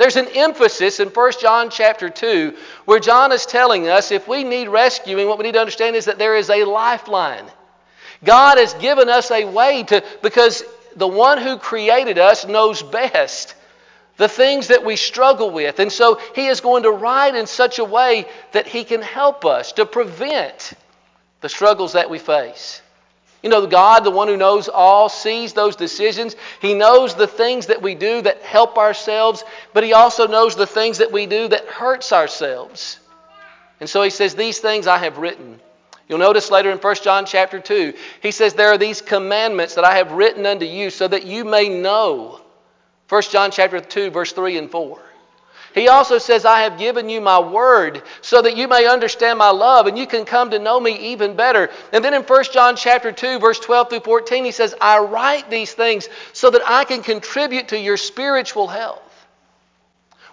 There's 0.00 0.16
an 0.16 0.28
emphasis 0.28 0.98
in 0.98 1.08
1 1.08 1.32
John 1.42 1.68
chapter 1.68 2.08
2 2.08 2.56
where 2.86 3.00
John 3.00 3.32
is 3.32 3.44
telling 3.44 3.86
us 3.86 4.10
if 4.10 4.26
we 4.26 4.44
need 4.44 4.68
rescuing, 4.68 5.28
what 5.28 5.36
we 5.36 5.44
need 5.44 5.52
to 5.52 5.60
understand 5.60 5.94
is 5.94 6.06
that 6.06 6.16
there 6.16 6.34
is 6.36 6.48
a 6.48 6.64
lifeline. 6.64 7.44
God 8.24 8.56
has 8.56 8.72
given 8.72 9.10
us 9.10 9.30
a 9.30 9.44
way 9.44 9.82
to, 9.82 10.02
because 10.22 10.64
the 10.96 11.06
one 11.06 11.36
who 11.36 11.58
created 11.58 12.16
us 12.16 12.46
knows 12.46 12.82
best 12.82 13.54
the 14.16 14.26
things 14.26 14.68
that 14.68 14.86
we 14.86 14.96
struggle 14.96 15.50
with. 15.50 15.80
And 15.80 15.92
so 15.92 16.18
he 16.34 16.46
is 16.46 16.62
going 16.62 16.84
to 16.84 16.90
write 16.90 17.34
in 17.34 17.46
such 17.46 17.78
a 17.78 17.84
way 17.84 18.24
that 18.52 18.66
he 18.66 18.84
can 18.84 19.02
help 19.02 19.44
us 19.44 19.72
to 19.72 19.84
prevent 19.84 20.72
the 21.42 21.50
struggles 21.50 21.92
that 21.92 22.08
we 22.08 22.18
face. 22.18 22.80
You 23.42 23.48
know, 23.48 23.66
God, 23.66 24.04
the 24.04 24.10
one 24.10 24.28
who 24.28 24.36
knows 24.36 24.68
all, 24.68 25.08
sees 25.08 25.54
those 25.54 25.74
decisions. 25.74 26.36
He 26.60 26.74
knows 26.74 27.14
the 27.14 27.26
things 27.26 27.66
that 27.66 27.80
we 27.80 27.94
do 27.94 28.20
that 28.22 28.42
help 28.42 28.76
ourselves, 28.76 29.44
but 29.72 29.82
He 29.82 29.94
also 29.94 30.26
knows 30.26 30.56
the 30.56 30.66
things 30.66 30.98
that 30.98 31.10
we 31.12 31.26
do 31.26 31.48
that 31.48 31.66
hurts 31.66 32.12
ourselves. 32.12 32.98
And 33.80 33.88
so 33.88 34.02
He 34.02 34.10
says, 34.10 34.34
These 34.34 34.58
things 34.58 34.86
I 34.86 34.98
have 34.98 35.18
written. 35.18 35.58
You'll 36.06 36.18
notice 36.18 36.50
later 36.50 36.70
in 36.70 36.78
1 36.78 36.94
John 36.96 37.24
chapter 37.24 37.60
2, 37.60 37.94
He 38.22 38.30
says, 38.30 38.52
There 38.52 38.72
are 38.72 38.78
these 38.78 39.00
commandments 39.00 39.76
that 39.76 39.84
I 39.84 39.96
have 39.96 40.12
written 40.12 40.44
unto 40.44 40.66
you 40.66 40.90
so 40.90 41.08
that 41.08 41.24
you 41.24 41.44
may 41.44 41.68
know. 41.68 42.40
1 43.08 43.22
John 43.30 43.50
chapter 43.50 43.80
2, 43.80 44.10
verse 44.10 44.32
3 44.32 44.58
and 44.58 44.70
4. 44.70 45.00
He 45.74 45.88
also 45.88 46.18
says, 46.18 46.44
I 46.44 46.62
have 46.62 46.78
given 46.78 47.08
you 47.08 47.20
my 47.20 47.38
word 47.38 48.02
so 48.22 48.42
that 48.42 48.56
you 48.56 48.66
may 48.66 48.86
understand 48.86 49.38
my 49.38 49.50
love 49.50 49.86
and 49.86 49.96
you 49.96 50.06
can 50.06 50.24
come 50.24 50.50
to 50.50 50.58
know 50.58 50.80
me 50.80 51.12
even 51.12 51.36
better. 51.36 51.70
And 51.92 52.04
then 52.04 52.14
in 52.14 52.22
1 52.22 52.44
John 52.52 52.74
chapter 52.76 53.12
2, 53.12 53.38
verse 53.38 53.60
12 53.60 53.90
through 53.90 54.00
14, 54.00 54.44
he 54.44 54.50
says, 54.50 54.74
I 54.80 54.98
write 54.98 55.48
these 55.48 55.72
things 55.72 56.08
so 56.32 56.50
that 56.50 56.62
I 56.66 56.84
can 56.84 57.02
contribute 57.02 57.68
to 57.68 57.78
your 57.78 57.96
spiritual 57.96 58.66
health. 58.66 59.02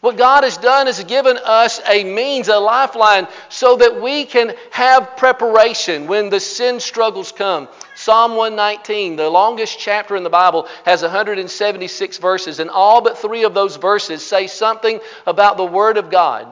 What 0.02 0.18
God 0.18 0.44
has 0.44 0.58
done 0.58 0.88
is 0.88 1.04
given 1.04 1.38
us 1.44 1.82
a 1.88 2.04
means, 2.04 2.50
a 2.50 2.58
lifeline, 2.58 3.28
so 3.50 3.78
that 3.78 4.00
we 4.02 4.26
can 4.26 4.54
have 4.72 5.18
preparation 5.18 6.08
when 6.08 6.30
the 6.30 6.40
sin 6.40 6.80
struggles 6.80 7.32
come. 7.32 7.68
Psalm 8.08 8.38
119, 8.38 9.18
the 9.18 9.30
longest 9.30 9.78
chapter 9.78 10.16
in 10.16 10.24
the 10.24 10.30
Bible, 10.30 10.66
has 10.86 11.02
176 11.02 12.18
verses, 12.20 12.62
and 12.62 12.70
all 12.70 13.02
but 13.02 13.18
three 13.18 13.44
of 13.44 13.54
those 13.54 13.76
verses 13.76 14.26
say 14.26 14.48
something 14.48 15.02
about 15.26 15.58
the 15.58 15.66
Word 15.66 15.98
of 15.98 16.10
God. 16.10 16.48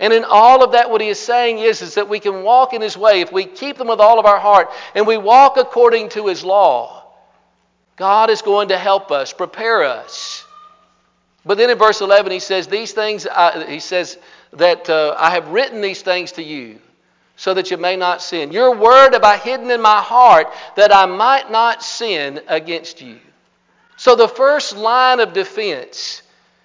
And 0.00 0.14
in 0.14 0.24
all 0.24 0.64
of 0.64 0.72
that, 0.72 0.90
what 0.90 1.02
he 1.02 1.08
is 1.08 1.18
saying 1.18 1.58
is, 1.58 1.82
is 1.82 1.96
that 1.96 2.08
we 2.08 2.20
can 2.20 2.42
walk 2.42 2.72
in 2.72 2.80
his 2.80 2.96
way 2.96 3.20
if 3.20 3.30
we 3.30 3.44
keep 3.44 3.76
them 3.76 3.88
with 3.88 4.00
all 4.00 4.18
of 4.18 4.24
our 4.24 4.38
heart 4.40 4.70
and 4.94 5.06
we 5.06 5.18
walk 5.18 5.58
according 5.58 6.08
to 6.10 6.26
his 6.26 6.42
law. 6.42 7.04
God 7.96 8.30
is 8.30 8.40
going 8.40 8.68
to 8.68 8.78
help 8.78 9.10
us, 9.10 9.34
prepare 9.34 9.84
us. 9.84 10.46
But 11.44 11.58
then 11.58 11.68
in 11.68 11.76
verse 11.76 12.00
11, 12.00 12.32
he 12.32 12.40
says, 12.40 12.66
These 12.66 12.92
things, 12.92 13.26
I, 13.26 13.66
he 13.70 13.80
says 13.80 14.16
that 14.54 14.88
uh, 14.88 15.14
I 15.18 15.32
have 15.32 15.48
written 15.48 15.82
these 15.82 16.00
things 16.00 16.32
to 16.32 16.42
you 16.42 16.78
so 17.38 17.54
that 17.54 17.70
you 17.70 17.76
may 17.76 17.94
not 17.94 18.20
sin. 18.20 18.50
Your 18.50 18.74
word 18.74 19.12
have 19.12 19.22
I 19.22 19.36
hidden 19.36 19.70
in 19.70 19.80
my 19.80 20.00
heart 20.02 20.48
that 20.74 20.92
I 20.92 21.06
might 21.06 21.52
not 21.52 21.84
sin 21.84 22.40
against 22.48 23.00
you. 23.00 23.20
So, 23.96 24.16
the 24.16 24.26
first 24.26 24.76
line 24.76 25.20
of 25.20 25.32
defense, 25.32 26.22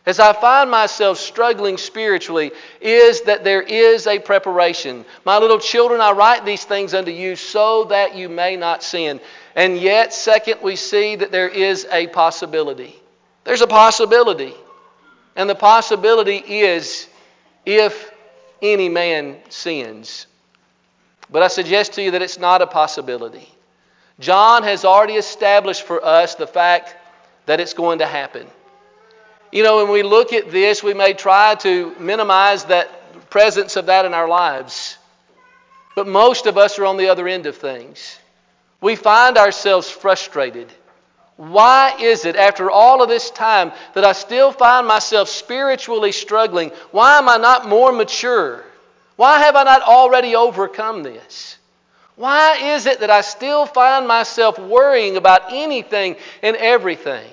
as 0.07 0.19
I 0.19 0.33
find 0.33 0.71
myself 0.71 1.19
struggling 1.19 1.77
spiritually, 1.77 2.51
is 2.81 3.21
that 3.21 3.43
there 3.43 3.61
is 3.61 4.07
a 4.07 4.17
preparation. 4.17 5.05
My 5.25 5.37
little 5.37 5.59
children, 5.59 6.01
I 6.01 6.11
write 6.11 6.43
these 6.43 6.63
things 6.63 6.95
unto 6.95 7.11
you 7.11 7.35
so 7.35 7.85
that 7.85 8.15
you 8.15 8.27
may 8.27 8.55
not 8.55 8.81
sin. 8.81 9.21
And 9.55 9.77
yet, 9.77 10.11
second, 10.11 10.61
we 10.63 10.75
see 10.75 11.15
that 11.17 11.31
there 11.31 11.49
is 11.49 11.85
a 11.91 12.07
possibility. 12.07 12.95
There's 13.43 13.61
a 13.61 13.67
possibility. 13.67 14.55
And 15.35 15.47
the 15.47 15.55
possibility 15.55 16.37
is 16.37 17.07
if 17.63 18.11
any 18.59 18.89
man 18.89 19.37
sins. 19.49 20.25
But 21.33 21.41
I 21.41 21.47
suggest 21.47 21.93
to 21.93 22.03
you 22.03 22.11
that 22.11 22.21
it's 22.21 22.37
not 22.37 22.61
a 22.61 22.67
possibility. 22.67 23.49
John 24.19 24.61
has 24.61 24.85
already 24.85 25.15
established 25.15 25.81
for 25.81 26.05
us 26.05 26.35
the 26.35 26.45
fact 26.45 26.95
that 27.47 27.59
it's 27.59 27.73
going 27.73 27.99
to 27.99 28.05
happen. 28.05 28.45
You 29.51 29.63
know, 29.63 29.77
when 29.77 29.91
we 29.91 30.03
look 30.03 30.31
at 30.31 30.51
this, 30.51 30.83
we 30.83 30.93
may 30.93 31.13
try 31.13 31.55
to 31.55 31.95
minimize 31.99 32.65
that 32.65 33.31
presence 33.31 33.75
of 33.77 33.87
that 33.87 34.05
in 34.05 34.13
our 34.13 34.27
lives. 34.27 34.99
But 35.95 36.07
most 36.07 36.45
of 36.45 36.59
us 36.59 36.77
are 36.77 36.85
on 36.85 36.97
the 36.97 37.09
other 37.09 37.27
end 37.27 37.47
of 37.47 37.57
things. 37.57 38.19
We 38.79 38.95
find 38.95 39.35
ourselves 39.35 39.89
frustrated. 39.89 40.71
Why 41.37 41.95
is 41.99 42.25
it, 42.25 42.35
after 42.35 42.69
all 42.69 43.01
of 43.01 43.09
this 43.09 43.31
time, 43.31 43.71
that 43.95 44.05
I 44.05 44.11
still 44.11 44.51
find 44.51 44.87
myself 44.87 45.29
spiritually 45.29 46.11
struggling? 46.11 46.69
Why 46.91 47.17
am 47.17 47.27
I 47.27 47.37
not 47.37 47.67
more 47.67 47.91
mature? 47.91 48.63
Why 49.15 49.39
have 49.39 49.55
I 49.55 49.63
not 49.63 49.81
already 49.81 50.35
overcome 50.35 51.03
this? 51.03 51.57
Why 52.15 52.75
is 52.75 52.85
it 52.85 52.99
that 52.99 53.09
I 53.09 53.21
still 53.21 53.65
find 53.65 54.07
myself 54.07 54.59
worrying 54.59 55.17
about 55.17 55.51
anything 55.51 56.15
and 56.41 56.55
everything? 56.55 57.29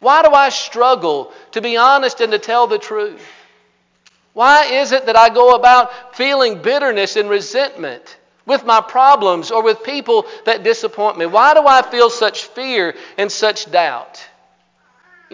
Why 0.00 0.22
do 0.22 0.30
I 0.30 0.48
struggle 0.50 1.32
to 1.52 1.60
be 1.60 1.76
honest 1.76 2.20
and 2.20 2.32
to 2.32 2.38
tell 2.38 2.66
the 2.66 2.78
truth? 2.78 3.24
Why 4.32 4.64
is 4.64 4.92
it 4.92 5.06
that 5.06 5.16
I 5.16 5.30
go 5.30 5.54
about 5.54 6.16
feeling 6.16 6.60
bitterness 6.60 7.16
and 7.16 7.30
resentment 7.30 8.18
with 8.46 8.64
my 8.64 8.80
problems 8.80 9.50
or 9.50 9.62
with 9.62 9.84
people 9.84 10.26
that 10.44 10.64
disappoint 10.64 11.16
me? 11.16 11.26
Why 11.26 11.54
do 11.54 11.66
I 11.66 11.82
feel 11.82 12.10
such 12.10 12.44
fear 12.44 12.94
and 13.16 13.30
such 13.30 13.70
doubt? 13.70 14.22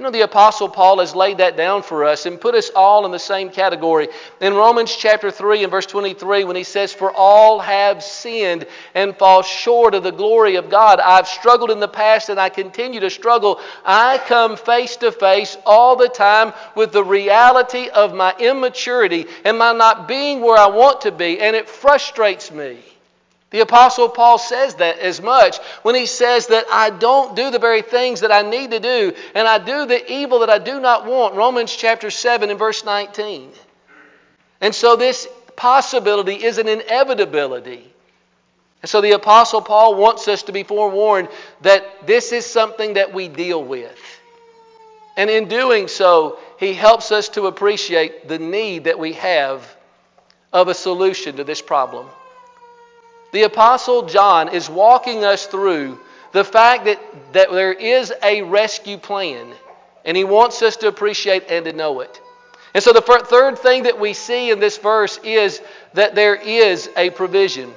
You 0.00 0.04
know, 0.04 0.11
the 0.11 0.23
Apostle 0.23 0.71
Paul 0.71 1.00
has 1.00 1.14
laid 1.14 1.37
that 1.37 1.59
down 1.59 1.83
for 1.83 2.07
us 2.07 2.25
and 2.25 2.40
put 2.40 2.54
us 2.54 2.71
all 2.75 3.04
in 3.04 3.12
the 3.12 3.19
same 3.19 3.50
category. 3.50 4.09
In 4.40 4.54
Romans 4.54 4.97
chapter 4.97 5.30
3 5.30 5.62
and 5.62 5.71
verse 5.71 5.85
23, 5.85 6.45
when 6.45 6.57
he 6.57 6.64
says, 6.64 6.90
For 6.90 7.12
all 7.12 7.59
have 7.59 8.02
sinned 8.02 8.66
and 8.95 9.14
fall 9.14 9.42
short 9.42 9.95
of 9.95 10.02
the 10.02 10.11
glory 10.11 10.57
of 10.57 10.71
God. 10.71 11.00
I've 11.00 11.28
struggled 11.28 11.71
in 11.71 11.80
the 11.80 11.87
past 11.87 12.30
and 12.30 12.40
I 12.40 12.49
continue 12.49 13.00
to 13.00 13.11
struggle. 13.11 13.61
I 13.85 14.16
come 14.26 14.57
face 14.57 14.97
to 14.97 15.12
face 15.12 15.59
all 15.66 15.97
the 15.97 16.09
time 16.09 16.54
with 16.75 16.92
the 16.92 17.04
reality 17.04 17.90
of 17.90 18.14
my 18.14 18.35
immaturity 18.38 19.26
and 19.45 19.59
my 19.59 19.75
not 19.75 20.09
being 20.09 20.40
where 20.40 20.57
I 20.57 20.69
want 20.69 21.02
to 21.02 21.12
be, 21.12 21.40
and 21.40 21.54
it 21.54 21.69
frustrates 21.69 22.50
me. 22.50 22.78
The 23.50 23.61
Apostle 23.61 24.09
Paul 24.09 24.38
says 24.38 24.76
that 24.76 25.00
as 25.00 25.21
much 25.21 25.59
when 25.83 25.97
he 25.97 26.07
says 26.07 26.47
that 26.49 26.66
I 26.71 26.90
don't 26.90 27.35
do 27.35 27.50
the 27.50 27.59
very 27.59 27.83
things 27.83 28.21
that 28.21 28.30
I 28.30 28.42
need 28.42 28.71
to 28.71 28.78
do, 28.78 29.12
and 29.35 29.49
I 29.49 29.59
do 29.59 29.87
the 29.87 30.12
evil 30.12 30.40
that 30.40 30.50
I 30.50 30.59
do 30.59 30.80
not 30.80 31.04
want. 31.04 31.35
Romans 31.35 31.75
chapter 31.75 32.11
7 32.11 32.50
and 32.50 32.59
verse 32.59 32.85
19. 32.85 33.50
And 34.61 34.75
so 34.75 34.95
this 34.95 35.26
possibility 35.57 36.35
is 36.35 36.59
an 36.59 36.69
inevitability. 36.69 37.92
And 38.83 38.88
so 38.88 39.00
the 39.00 39.12
Apostle 39.12 39.61
Paul 39.61 39.97
wants 39.97 40.28
us 40.28 40.45
to 40.45 40.52
be 40.52 40.62
forewarned 40.62 41.28
that 41.62 42.07
this 42.07 42.33
is 42.33 42.47
something 42.47 42.95
that 42.95 43.12
we 43.12 43.28
deal 43.28 43.62
with. 43.62 43.99
And 45.16 45.28
in 45.28 45.49
doing 45.49 45.88
so, 45.88 46.38
he 46.59 46.73
helps 46.73 47.11
us 47.11 47.28
to 47.30 47.47
appreciate 47.47 48.28
the 48.28 48.38
need 48.38 48.85
that 48.85 48.99
we 48.99 49.14
have 49.14 49.76
of 50.52 50.69
a 50.69 50.75
solution 50.75 51.37
to 51.37 51.45
this 51.45 51.61
problem. 51.61 52.07
The 53.32 53.42
Apostle 53.42 54.06
John 54.06 54.49
is 54.49 54.68
walking 54.68 55.25
us 55.25 55.46
through 55.46 55.99
the 56.32 56.44
fact 56.44 56.84
that, 56.84 57.00
that 57.32 57.50
there 57.50 57.72
is 57.72 58.12
a 58.22 58.42
rescue 58.42 58.99
plan, 58.99 59.49
and 60.04 60.16
he 60.16 60.25
wants 60.25 60.62
us 60.62 60.76
to 60.78 60.88
appreciate 60.88 61.44
and 61.49 61.64
to 61.64 61.72
know 61.72 62.00
it. 62.00 62.20
And 62.72 62.82
so, 62.82 62.92
the 62.92 63.00
third 63.00 63.58
thing 63.58 63.84
that 63.84 63.99
we 63.99 64.12
see 64.12 64.50
in 64.50 64.60
this 64.60 64.78
verse 64.78 65.18
is 65.25 65.60
that 65.94 66.14
there 66.14 66.37
is 66.37 66.88
a 66.96 67.10
provision. 67.10 67.72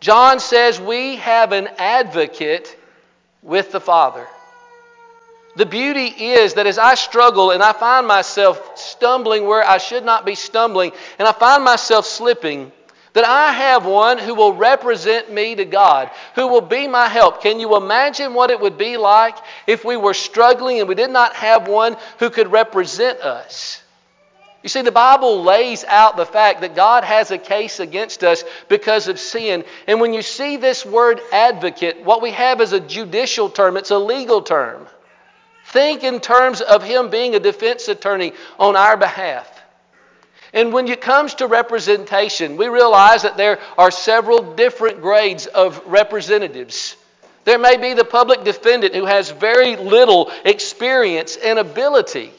John 0.00 0.40
says 0.40 0.80
we 0.80 1.16
have 1.16 1.52
an 1.52 1.68
advocate 1.78 2.76
with 3.42 3.72
the 3.72 3.80
Father. 3.80 4.26
The 5.56 5.66
beauty 5.66 6.06
is 6.06 6.54
that 6.54 6.66
as 6.66 6.78
I 6.78 6.94
struggle 6.94 7.50
and 7.50 7.62
I 7.62 7.72
find 7.72 8.06
myself 8.06 8.78
stumbling 8.78 9.46
where 9.46 9.66
I 9.66 9.78
should 9.78 10.04
not 10.04 10.24
be 10.24 10.34
stumbling, 10.34 10.92
and 11.18 11.26
I 11.26 11.32
find 11.32 11.64
myself 11.64 12.06
slipping, 12.06 12.72
that 13.12 13.24
I 13.24 13.52
have 13.52 13.84
one 13.84 14.18
who 14.18 14.34
will 14.34 14.54
represent 14.54 15.32
me 15.32 15.54
to 15.56 15.64
God, 15.64 16.10
who 16.34 16.46
will 16.46 16.60
be 16.60 16.86
my 16.86 17.08
help. 17.08 17.42
Can 17.42 17.58
you 17.58 17.76
imagine 17.76 18.34
what 18.34 18.50
it 18.50 18.60
would 18.60 18.78
be 18.78 18.96
like 18.96 19.36
if 19.66 19.84
we 19.84 19.96
were 19.96 20.14
struggling 20.14 20.80
and 20.80 20.88
we 20.88 20.94
did 20.94 21.10
not 21.10 21.34
have 21.34 21.66
one 21.66 21.96
who 22.18 22.30
could 22.30 22.52
represent 22.52 23.20
us? 23.20 23.82
You 24.62 24.68
see, 24.68 24.82
the 24.82 24.92
Bible 24.92 25.42
lays 25.42 25.84
out 25.84 26.16
the 26.16 26.26
fact 26.26 26.60
that 26.60 26.74
God 26.74 27.02
has 27.02 27.30
a 27.30 27.38
case 27.38 27.80
against 27.80 28.22
us 28.22 28.44
because 28.68 29.08
of 29.08 29.18
sin. 29.18 29.64
And 29.86 30.00
when 30.00 30.12
you 30.12 30.20
see 30.20 30.58
this 30.58 30.84
word 30.84 31.20
advocate, 31.32 32.04
what 32.04 32.20
we 32.20 32.30
have 32.32 32.60
is 32.60 32.74
a 32.74 32.80
judicial 32.80 33.48
term, 33.48 33.78
it's 33.78 33.90
a 33.90 33.98
legal 33.98 34.42
term. 34.42 34.86
Think 35.68 36.04
in 36.04 36.20
terms 36.20 36.60
of 36.60 36.82
Him 36.82 37.08
being 37.10 37.34
a 37.34 37.40
defense 37.40 37.88
attorney 37.88 38.34
on 38.58 38.76
our 38.76 38.96
behalf. 38.96 39.59
And 40.52 40.72
when 40.72 40.88
it 40.88 41.00
comes 41.00 41.34
to 41.34 41.46
representation, 41.46 42.56
we 42.56 42.68
realize 42.68 43.22
that 43.22 43.36
there 43.36 43.60
are 43.78 43.90
several 43.90 44.54
different 44.54 45.00
grades 45.00 45.46
of 45.46 45.80
representatives. 45.86 46.96
There 47.44 47.58
may 47.58 47.76
be 47.76 47.94
the 47.94 48.04
public 48.04 48.44
defendant 48.44 48.94
who 48.94 49.06
has 49.06 49.30
very 49.30 49.76
little 49.76 50.30
experience 50.44 51.36
and 51.36 51.58
ability, 51.58 52.32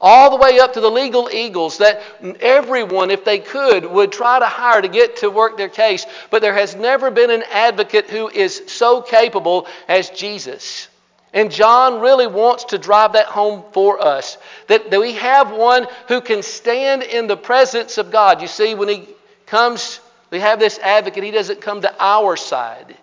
all 0.00 0.30
the 0.30 0.36
way 0.36 0.58
up 0.58 0.74
to 0.74 0.80
the 0.80 0.90
legal 0.90 1.30
eagles 1.32 1.78
that 1.78 2.02
everyone, 2.40 3.10
if 3.10 3.24
they 3.24 3.38
could, 3.38 3.86
would 3.86 4.12
try 4.12 4.38
to 4.38 4.46
hire 4.46 4.82
to 4.82 4.88
get 4.88 5.16
to 5.18 5.30
work 5.30 5.56
their 5.56 5.70
case. 5.70 6.04
But 6.30 6.42
there 6.42 6.52
has 6.52 6.74
never 6.74 7.10
been 7.10 7.30
an 7.30 7.44
advocate 7.50 8.10
who 8.10 8.28
is 8.28 8.62
so 8.66 9.00
capable 9.00 9.66
as 9.88 10.10
Jesus. 10.10 10.88
And 11.36 11.52
John 11.52 12.00
really 12.00 12.26
wants 12.26 12.64
to 12.64 12.78
drive 12.78 13.12
that 13.12 13.26
home 13.26 13.62
for 13.72 14.02
us 14.02 14.38
that, 14.68 14.90
that 14.90 14.98
we 14.98 15.12
have 15.12 15.52
one 15.52 15.86
who 16.08 16.22
can 16.22 16.42
stand 16.42 17.02
in 17.02 17.26
the 17.26 17.36
presence 17.36 17.98
of 17.98 18.10
God. 18.10 18.40
You 18.40 18.48
see, 18.48 18.74
when 18.74 18.88
he 18.88 19.06
comes, 19.44 20.00
we 20.30 20.40
have 20.40 20.58
this 20.58 20.78
advocate, 20.78 21.22
he 21.22 21.30
doesn't 21.30 21.60
come 21.60 21.82
to 21.82 21.94
our 22.02 22.38
side, 22.38 22.96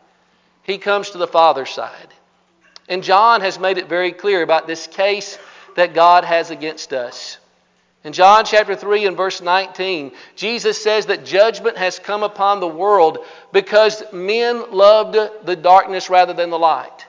he 0.63 0.79
comes 0.79 1.11
to 1.11 1.19
the 1.19 1.27
Father's 1.27 1.69
side. 1.69 2.07
And 2.89 3.03
John 3.03 3.41
has 3.41 3.59
made 3.59 3.77
it 3.77 3.87
very 3.87 4.11
clear 4.11 4.41
about 4.41 4.65
this 4.65 4.87
case 4.87 5.37
that 5.75 5.93
God 5.93 6.25
has 6.25 6.49
against 6.49 6.91
us. 6.91 7.37
In 8.03 8.13
John 8.13 8.45
chapter 8.45 8.75
3 8.75 9.05
and 9.05 9.15
verse 9.15 9.43
19, 9.43 10.11
Jesus 10.35 10.81
says 10.81 11.05
that 11.05 11.23
judgment 11.23 11.77
has 11.77 11.99
come 11.99 12.23
upon 12.23 12.61
the 12.61 12.67
world 12.67 13.19
because 13.51 14.03
men 14.11 14.71
loved 14.71 15.13
the 15.45 15.55
darkness 15.55 16.09
rather 16.09 16.33
than 16.33 16.49
the 16.49 16.57
light. 16.57 17.05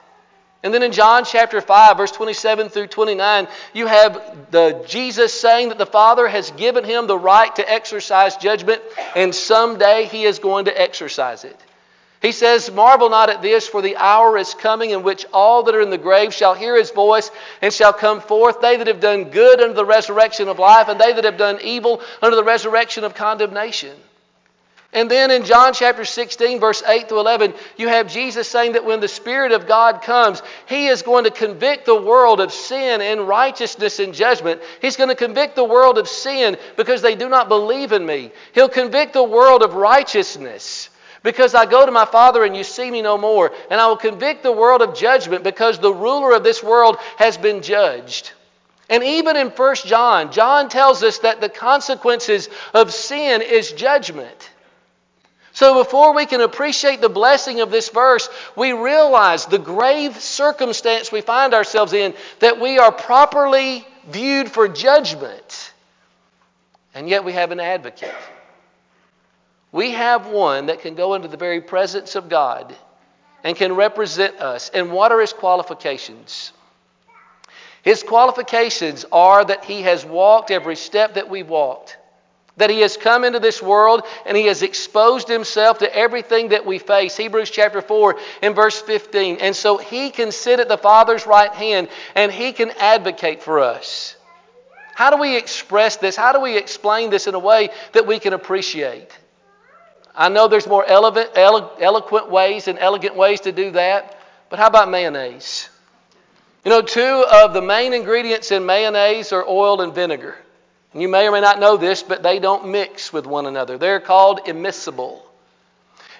And 0.65 0.73
then 0.73 0.81
in 0.81 0.91
John 0.91 1.25
chapter 1.25 1.61
5, 1.61 1.95
verse 1.95 2.11
27 2.11 2.69
through 2.69 2.87
29, 2.87 3.47
you 3.75 3.85
have 3.85 4.49
the 4.49 4.83
Jesus 4.87 5.31
saying 5.31 5.69
that 5.69 5.77
the 5.77 5.85
Father 5.85 6.27
has 6.27 6.49
given 6.49 6.83
him 6.83 7.05
the 7.05 7.19
right 7.19 7.55
to 7.55 7.71
exercise 7.71 8.35
judgment, 8.35 8.81
and 9.15 9.33
someday 9.33 10.05
he 10.05 10.23
is 10.23 10.39
going 10.39 10.65
to 10.65 10.81
exercise 10.81 11.43
it. 11.43 11.55
He 12.19 12.31
says, 12.31 12.71
Marvel 12.71 13.11
not 13.11 13.29
at 13.29 13.43
this, 13.43 13.67
for 13.67 13.83
the 13.83 13.95
hour 13.97 14.39
is 14.39 14.55
coming 14.55 14.89
in 14.89 15.03
which 15.03 15.27
all 15.31 15.61
that 15.61 15.75
are 15.75 15.81
in 15.81 15.91
the 15.91 15.99
grave 15.99 16.33
shall 16.33 16.55
hear 16.55 16.75
his 16.75 16.89
voice 16.89 17.29
and 17.61 17.71
shall 17.71 17.93
come 17.93 18.19
forth, 18.19 18.59
they 18.59 18.77
that 18.77 18.87
have 18.87 18.99
done 18.99 19.25
good 19.25 19.61
unto 19.61 19.75
the 19.75 19.85
resurrection 19.85 20.47
of 20.47 20.57
life, 20.57 20.87
and 20.87 20.99
they 20.99 21.13
that 21.13 21.25
have 21.25 21.37
done 21.37 21.59
evil 21.61 22.01
unto 22.23 22.35
the 22.35 22.43
resurrection 22.43 23.03
of 23.03 23.13
condemnation. 23.13 23.95
And 24.95 25.11
then 25.11 25.29
in 25.29 25.43
John 25.43 25.73
chapter 25.73 26.05
16, 26.05 26.61
verse 26.61 26.81
8 26.81 27.09
to 27.09 27.19
11, 27.19 27.53
you 27.75 27.89
have 27.89 28.09
Jesus 28.09 28.47
saying 28.47 28.71
that 28.71 28.85
when 28.85 29.01
the 29.01 29.09
Spirit 29.09 29.51
of 29.51 29.67
God 29.67 30.01
comes, 30.01 30.41
He 30.69 30.87
is 30.87 31.01
going 31.01 31.25
to 31.25 31.31
convict 31.31 31.85
the 31.85 32.01
world 32.01 32.39
of 32.39 32.53
sin 32.53 33.01
and 33.01 33.27
righteousness 33.27 33.99
and 33.99 34.13
judgment. 34.13 34.61
He's 34.81 34.95
going 34.95 35.09
to 35.09 35.15
convict 35.15 35.57
the 35.57 35.65
world 35.65 35.97
of 35.97 36.07
sin 36.07 36.55
because 36.77 37.01
they 37.01 37.15
do 37.15 37.27
not 37.27 37.49
believe 37.49 37.91
in 37.91 38.05
me. 38.05 38.31
He'll 38.53 38.69
convict 38.69 39.11
the 39.11 39.23
world 39.23 39.63
of 39.63 39.73
righteousness 39.73 40.89
because 41.23 41.53
I 41.53 41.65
go 41.65 41.85
to 41.85 41.91
my 41.91 42.05
Father 42.05 42.45
and 42.45 42.55
you 42.55 42.63
see 42.63 42.89
me 42.89 43.01
no 43.01 43.17
more. 43.17 43.51
And 43.69 43.81
I 43.81 43.87
will 43.87 43.97
convict 43.97 44.43
the 44.43 44.51
world 44.53 44.81
of 44.81 44.95
judgment 44.95 45.43
because 45.43 45.77
the 45.77 45.93
ruler 45.93 46.33
of 46.33 46.45
this 46.45 46.63
world 46.63 46.95
has 47.17 47.37
been 47.37 47.61
judged. 47.61 48.31
And 48.89 49.03
even 49.03 49.35
in 49.35 49.49
1 49.49 49.75
John, 49.85 50.31
John 50.31 50.69
tells 50.69 51.03
us 51.03 51.17
that 51.19 51.41
the 51.41 51.49
consequences 51.49 52.47
of 52.73 52.93
sin 52.93 53.41
is 53.41 53.73
judgment. 53.73 54.51
So 55.55 55.81
before 55.81 56.13
we 56.13 56.25
can 56.25 56.41
appreciate 56.41 56.99
the 56.99 57.07
blessing 57.07 57.61
of 57.61 57.71
this 57.71 57.87
verse, 57.87 58.27
we 58.57 58.73
realize 58.73 59.45
the 59.45 59.57
grave 59.57 60.19
circumstance 60.19 61.13
we 61.13 61.21
find 61.21 61.53
ourselves 61.53 61.93
in 61.93 62.13
that 62.39 62.59
we 62.59 62.77
are 62.77 62.91
properly 62.91 63.87
viewed 64.09 64.51
for 64.51 64.67
judgment. 64.67 65.71
And 66.93 67.07
yet 67.07 67.23
we 67.23 67.31
have 67.31 67.51
an 67.51 67.61
advocate. 67.61 68.13
We 69.71 69.91
have 69.91 70.27
one 70.27 70.65
that 70.65 70.81
can 70.81 70.93
go 70.93 71.13
into 71.13 71.29
the 71.29 71.37
very 71.37 71.61
presence 71.61 72.15
of 72.15 72.27
God 72.27 72.75
and 73.41 73.55
can 73.55 73.75
represent 73.75 74.41
us. 74.41 74.69
And 74.73 74.91
what 74.91 75.13
are 75.13 75.21
his 75.21 75.31
qualifications? 75.31 76.51
His 77.81 78.03
qualifications 78.03 79.05
are 79.09 79.45
that 79.45 79.63
he 79.63 79.83
has 79.83 80.03
walked 80.03 80.51
every 80.51 80.75
step 80.75 81.13
that 81.13 81.29
we've 81.29 81.47
walked. 81.47 81.97
That 82.57 82.69
he 82.69 82.81
has 82.81 82.95
come 82.95 83.25
into 83.25 83.39
this 83.39 83.61
world 83.61 84.03
and 84.25 84.37
he 84.37 84.45
has 84.45 84.61
exposed 84.61 85.27
himself 85.27 85.79
to 85.79 85.93
everything 85.93 86.49
that 86.49 86.65
we 86.65 86.79
face. 86.79 87.17
Hebrews 87.17 87.49
chapter 87.49 87.81
4 87.81 88.17
and 88.41 88.55
verse 88.55 88.81
15. 88.81 89.37
And 89.41 89.53
so 89.53 89.77
he 89.77 90.09
can 90.09 90.31
sit 90.31 90.61
at 90.61 90.69
the 90.69 90.77
Father's 90.77 91.27
right 91.27 91.51
hand 91.51 91.89
and 92.15 92.31
he 92.31 92.53
can 92.53 92.71
advocate 92.79 93.43
for 93.43 93.59
us. 93.59 94.15
How 94.93 95.09
do 95.09 95.17
we 95.17 95.35
express 95.35 95.97
this? 95.97 96.15
How 96.15 96.31
do 96.31 96.39
we 96.39 96.57
explain 96.57 97.09
this 97.09 97.27
in 97.27 97.35
a 97.35 97.39
way 97.39 97.69
that 97.91 98.07
we 98.07 98.19
can 98.19 98.31
appreciate? 98.31 99.11
I 100.15 100.29
know 100.29 100.47
there's 100.47 100.67
more 100.67 100.85
eloquent 100.85 102.31
ways 102.31 102.69
and 102.69 102.79
elegant 102.79 103.17
ways 103.17 103.41
to 103.41 103.51
do 103.51 103.71
that, 103.71 104.17
but 104.49 104.59
how 104.59 104.67
about 104.67 104.89
mayonnaise? 104.89 105.67
You 106.63 106.71
know, 106.71 106.81
two 106.81 107.25
of 107.29 107.53
the 107.53 107.61
main 107.61 107.91
ingredients 107.91 108.53
in 108.53 108.65
mayonnaise 108.65 109.33
are 109.33 109.45
oil 109.45 109.81
and 109.81 109.93
vinegar. 109.93 110.37
You 110.95 111.09
may 111.09 111.27
or 111.27 111.31
may 111.31 111.41
not 111.41 111.59
know 111.59 111.75
this, 111.75 112.01
but 112.03 112.23
they 112.23 112.39
don't 112.39 112.69
mix 112.69 113.11
with 113.11 113.27
one 113.27 113.45
another. 113.45 113.77
They're 113.77 113.99
called 113.99 114.45
immiscible. 114.45 115.21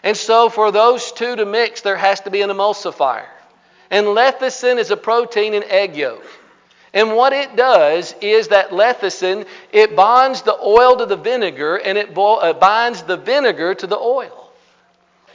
And 0.04 0.18
so, 0.18 0.50
for 0.50 0.72
those 0.72 1.14
two 1.14 1.36
to 1.36 1.46
mix, 1.46 1.82
there 1.82 1.96
has 1.96 2.20
to 2.22 2.30
be 2.30 2.42
an 2.42 2.50
emulsifier. 2.50 3.26
And 3.90 4.08
lecithin 4.08 4.78
is 4.78 4.92
a 4.92 4.98
protein 4.98 5.54
in 5.54 5.64
egg 5.64 5.96
yolk. 5.96 6.24
And 6.94 7.16
what 7.16 7.34
it 7.34 7.56
does 7.56 8.14
is 8.22 8.50
that 8.50 8.72
lecithin, 8.72 9.48
it 9.72 9.96
bonds 9.96 10.42
the 10.42 10.58
oil 10.62 10.98
to 10.98 11.06
the 11.06 11.18
vinegar 11.18 11.78
and 11.78 11.98
it 11.98 12.18
uh, 12.18 12.54
binds 12.54 13.04
the 13.04 13.18
vinegar 13.18 13.76
to 13.76 13.88
the 13.88 13.98
oil. 13.98 14.52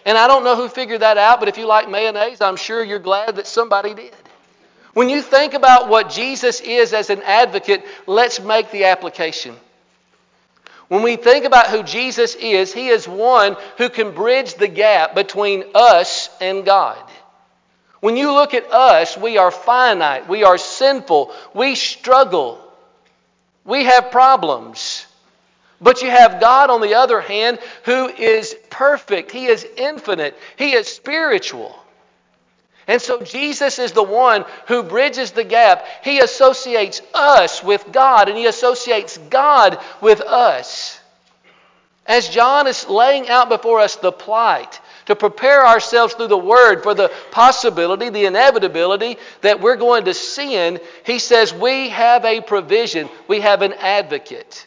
And 0.06 0.16
I 0.16 0.26
don't 0.26 0.44
know 0.44 0.56
who 0.56 0.68
figured 0.68 1.00
that 1.00 1.18
out, 1.18 1.38
but 1.40 1.48
if 1.48 1.58
you 1.58 1.66
like 1.66 1.88
mayonnaise, 1.88 2.40
I'm 2.40 2.56
sure 2.56 2.82
you're 2.82 2.98
glad 2.98 3.36
that 3.36 3.46
somebody 3.46 3.94
did. 3.94 4.14
When 4.92 5.08
you 5.08 5.22
think 5.22 5.54
about 5.54 5.88
what 5.88 6.10
Jesus 6.10 6.60
is 6.60 6.92
as 6.92 7.10
an 7.10 7.22
advocate, 7.22 7.84
let's 8.06 8.40
make 8.40 8.70
the 8.70 8.84
application. 8.84 9.56
When 10.88 11.02
we 11.02 11.14
think 11.14 11.44
about 11.44 11.68
who 11.68 11.84
Jesus 11.84 12.34
is, 12.34 12.74
He 12.74 12.88
is 12.88 13.06
one 13.06 13.56
who 13.78 13.88
can 13.88 14.12
bridge 14.12 14.54
the 14.54 14.66
gap 14.66 15.14
between 15.14 15.64
us 15.74 16.28
and 16.40 16.64
God. 16.64 16.98
When 18.00 18.16
you 18.16 18.32
look 18.32 18.54
at 18.54 18.72
us, 18.72 19.16
we 19.16 19.38
are 19.38 19.52
finite, 19.52 20.28
we 20.28 20.42
are 20.42 20.58
sinful, 20.58 21.32
we 21.54 21.76
struggle, 21.76 22.60
we 23.64 23.84
have 23.84 24.10
problems. 24.10 25.06
But 25.80 26.02
you 26.02 26.10
have 26.10 26.40
God, 26.40 26.70
on 26.70 26.80
the 26.80 26.94
other 26.94 27.20
hand, 27.20 27.60
who 27.84 28.08
is 28.08 28.56
perfect, 28.68 29.30
He 29.30 29.46
is 29.46 29.64
infinite, 29.76 30.36
He 30.56 30.72
is 30.72 30.88
spiritual. 30.88 31.78
And 32.86 33.00
so 33.00 33.22
Jesus 33.22 33.78
is 33.78 33.92
the 33.92 34.02
one 34.02 34.44
who 34.66 34.82
bridges 34.82 35.32
the 35.32 35.44
gap. 35.44 35.86
He 36.02 36.20
associates 36.20 37.02
us 37.14 37.62
with 37.62 37.92
God 37.92 38.28
and 38.28 38.36
he 38.36 38.46
associates 38.46 39.18
God 39.18 39.78
with 40.00 40.20
us. 40.20 41.00
As 42.06 42.28
John 42.28 42.66
is 42.66 42.88
laying 42.88 43.28
out 43.28 43.48
before 43.48 43.80
us 43.80 43.96
the 43.96 44.10
plight 44.10 44.80
to 45.06 45.14
prepare 45.14 45.64
ourselves 45.64 46.14
through 46.14 46.28
the 46.28 46.36
Word 46.36 46.82
for 46.82 46.94
the 46.94 47.12
possibility, 47.30 48.08
the 48.08 48.24
inevitability 48.24 49.16
that 49.42 49.60
we're 49.60 49.76
going 49.76 50.06
to 50.06 50.14
sin, 50.14 50.80
he 51.04 51.18
says, 51.18 51.54
We 51.54 51.90
have 51.90 52.24
a 52.24 52.40
provision, 52.40 53.08
we 53.28 53.40
have 53.40 53.62
an 53.62 53.74
advocate. 53.74 54.66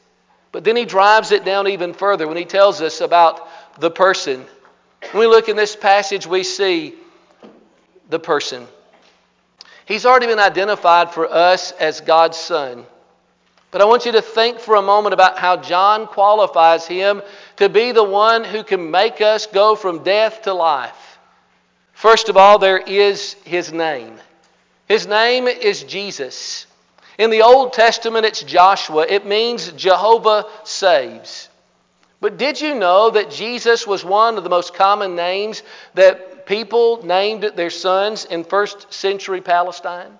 But 0.53 0.63
then 0.63 0.77
he 0.77 0.85
drives 0.85 1.31
it 1.31 1.43
down 1.43 1.67
even 1.67 1.93
further 1.93 2.27
when 2.27 2.37
he 2.37 2.45
tells 2.45 2.81
us 2.81 3.01
about 3.01 3.45
the 3.79 3.91
person. 3.91 4.45
When 5.11 5.21
we 5.21 5.27
look 5.27 5.49
in 5.49 5.57
this 5.57 5.75
passage, 5.75 6.25
we 6.25 6.43
see 6.43 6.93
the 8.13 8.19
person. 8.19 8.65
He's 9.85 10.05
already 10.05 10.27
been 10.27 10.39
identified 10.39 11.11
for 11.11 11.27
us 11.27 11.71
as 11.73 11.99
God's 11.99 12.37
Son. 12.37 12.85
But 13.71 13.81
I 13.81 13.85
want 13.85 14.05
you 14.05 14.11
to 14.13 14.21
think 14.21 14.59
for 14.59 14.75
a 14.75 14.81
moment 14.81 15.13
about 15.13 15.39
how 15.39 15.57
John 15.57 16.05
qualifies 16.05 16.85
him 16.85 17.21
to 17.57 17.67
be 17.67 17.91
the 17.91 18.03
one 18.03 18.43
who 18.43 18.63
can 18.63 18.91
make 18.91 19.19
us 19.19 19.47
go 19.47 19.75
from 19.75 20.03
death 20.03 20.43
to 20.43 20.53
life. 20.53 21.17
First 21.93 22.29
of 22.29 22.37
all, 22.37 22.59
there 22.59 22.77
is 22.77 23.33
his 23.45 23.73
name. 23.73 24.13
His 24.87 25.07
name 25.07 25.47
is 25.47 25.83
Jesus. 25.83 26.67
In 27.17 27.31
the 27.31 27.41
Old 27.41 27.73
Testament, 27.73 28.25
it's 28.25 28.43
Joshua. 28.43 29.07
It 29.09 29.25
means 29.25 29.71
Jehovah 29.71 30.45
saves. 30.63 31.49
But 32.21 32.37
did 32.37 32.61
you 32.61 32.75
know 32.75 33.09
that 33.09 33.31
Jesus 33.31 33.87
was 33.87 34.05
one 34.05 34.37
of 34.37 34.43
the 34.43 34.49
most 34.49 34.75
common 34.75 35.15
names 35.15 35.63
that 35.95 36.32
people 36.45 37.05
named 37.05 37.43
their 37.55 37.69
sons 37.69 38.25
in 38.25 38.43
first 38.43 38.91
century 38.93 39.41
Palestine? 39.41 40.11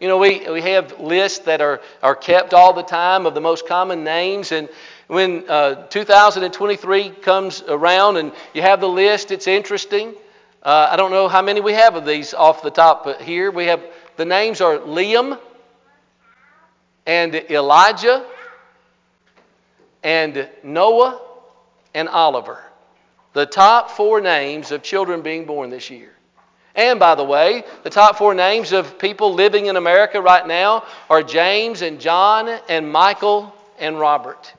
You 0.00 0.08
know, 0.08 0.18
we, 0.18 0.48
we 0.50 0.60
have 0.60 1.00
lists 1.00 1.38
that 1.46 1.62
are, 1.62 1.80
are 2.02 2.14
kept 2.14 2.52
all 2.52 2.74
the 2.74 2.82
time 2.82 3.24
of 3.24 3.34
the 3.34 3.40
most 3.40 3.66
common 3.66 4.04
names. 4.04 4.52
And 4.52 4.68
when 5.06 5.48
uh, 5.48 5.86
2023 5.86 7.10
comes 7.10 7.62
around 7.62 8.18
and 8.18 8.32
you 8.52 8.60
have 8.60 8.80
the 8.80 8.88
list, 8.88 9.30
it's 9.30 9.46
interesting. 9.46 10.14
Uh, 10.62 10.88
I 10.90 10.96
don't 10.96 11.12
know 11.12 11.28
how 11.28 11.40
many 11.40 11.62
we 11.62 11.72
have 11.72 11.94
of 11.94 12.04
these 12.04 12.34
off 12.34 12.62
the 12.62 12.70
top 12.70 13.22
here. 13.22 13.50
We 13.50 13.66
have 13.66 13.82
the 14.16 14.26
names 14.26 14.60
are 14.60 14.78
Liam 14.78 15.38
and 17.06 17.34
Elijah 17.34 18.26
and 20.02 20.48
Noah 20.62 21.20
and 21.94 22.08
Oliver 22.08 22.65
the 23.36 23.44
top 23.44 23.90
four 23.90 24.22
names 24.22 24.72
of 24.72 24.82
children 24.82 25.20
being 25.20 25.44
born 25.44 25.68
this 25.68 25.90
year. 25.90 26.10
And 26.74 26.98
by 26.98 27.14
the 27.14 27.22
way, 27.22 27.64
the 27.82 27.90
top 27.90 28.16
four 28.16 28.34
names 28.34 28.72
of 28.72 28.98
people 28.98 29.34
living 29.34 29.66
in 29.66 29.76
America 29.76 30.22
right 30.22 30.46
now 30.46 30.86
are 31.10 31.22
James 31.22 31.82
and 31.82 32.00
John 32.00 32.48
and 32.66 32.90
Michael 32.90 33.54
and 33.78 34.00
Robert. 34.00 34.54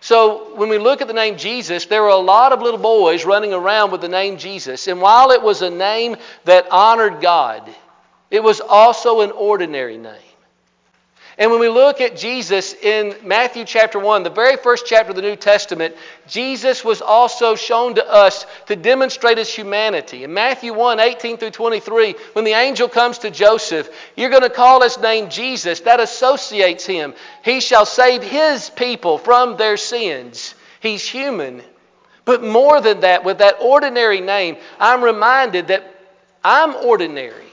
So 0.00 0.56
when 0.56 0.68
we 0.68 0.78
look 0.78 1.02
at 1.02 1.06
the 1.06 1.14
name 1.14 1.38
Jesus, 1.38 1.86
there 1.86 2.02
were 2.02 2.08
a 2.08 2.16
lot 2.16 2.52
of 2.52 2.62
little 2.62 2.80
boys 2.80 3.24
running 3.24 3.52
around 3.52 3.92
with 3.92 4.00
the 4.00 4.08
name 4.08 4.38
Jesus. 4.38 4.88
And 4.88 5.00
while 5.00 5.30
it 5.30 5.40
was 5.40 5.62
a 5.62 5.70
name 5.70 6.16
that 6.46 6.66
honored 6.72 7.20
God, 7.20 7.72
it 8.28 8.42
was 8.42 8.60
also 8.60 9.20
an 9.20 9.30
ordinary 9.30 9.98
name. 9.98 10.27
And 11.38 11.52
when 11.52 11.60
we 11.60 11.68
look 11.68 12.00
at 12.00 12.16
Jesus 12.16 12.74
in 12.74 13.14
Matthew 13.22 13.64
chapter 13.64 14.00
1, 14.00 14.24
the 14.24 14.30
very 14.30 14.56
first 14.56 14.86
chapter 14.86 15.10
of 15.10 15.16
the 15.16 15.22
New 15.22 15.36
Testament, 15.36 15.94
Jesus 16.26 16.84
was 16.84 17.00
also 17.00 17.54
shown 17.54 17.94
to 17.94 18.04
us 18.04 18.44
to 18.66 18.74
demonstrate 18.74 19.38
his 19.38 19.54
humanity. 19.54 20.24
In 20.24 20.34
Matthew 20.34 20.74
1 20.74 20.98
18 20.98 21.36
through 21.36 21.52
23, 21.52 22.16
when 22.32 22.44
the 22.44 22.54
angel 22.54 22.88
comes 22.88 23.18
to 23.18 23.30
Joseph, 23.30 23.88
you're 24.16 24.30
going 24.30 24.42
to 24.42 24.50
call 24.50 24.82
his 24.82 24.98
name 24.98 25.30
Jesus. 25.30 25.78
That 25.80 26.00
associates 26.00 26.84
him. 26.84 27.14
He 27.44 27.60
shall 27.60 27.86
save 27.86 28.24
his 28.24 28.68
people 28.70 29.16
from 29.16 29.56
their 29.56 29.76
sins. 29.76 30.56
He's 30.80 31.08
human. 31.08 31.62
But 32.24 32.42
more 32.42 32.80
than 32.80 33.00
that, 33.00 33.24
with 33.24 33.38
that 33.38 33.58
ordinary 33.60 34.20
name, 34.20 34.56
I'm 34.80 35.04
reminded 35.04 35.68
that 35.68 35.94
I'm 36.42 36.74
ordinary. 36.74 37.47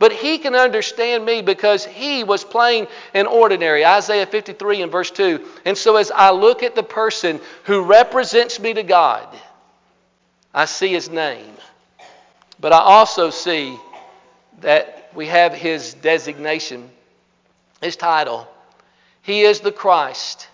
But 0.00 0.12
he 0.14 0.38
can 0.38 0.54
understand 0.54 1.26
me 1.26 1.42
because 1.42 1.84
he 1.84 2.24
was 2.24 2.42
plain 2.42 2.88
and 3.12 3.28
ordinary. 3.28 3.84
Isaiah 3.84 4.24
53 4.24 4.80
and 4.80 4.90
verse 4.90 5.10
2. 5.10 5.46
And 5.66 5.76
so 5.76 5.96
as 5.96 6.10
I 6.10 6.30
look 6.30 6.62
at 6.62 6.74
the 6.74 6.82
person 6.82 7.38
who 7.64 7.82
represents 7.82 8.58
me 8.58 8.72
to 8.72 8.82
God, 8.82 9.28
I 10.54 10.64
see 10.64 10.88
his 10.88 11.10
name. 11.10 11.52
But 12.58 12.72
I 12.72 12.78
also 12.78 13.28
see 13.28 13.78
that 14.62 15.10
we 15.14 15.26
have 15.26 15.52
his 15.52 15.92
designation, 15.92 16.90
his 17.82 17.96
title. 17.96 18.48
He 19.20 19.42
is 19.42 19.60
the 19.60 19.70
Christ. 19.70 20.48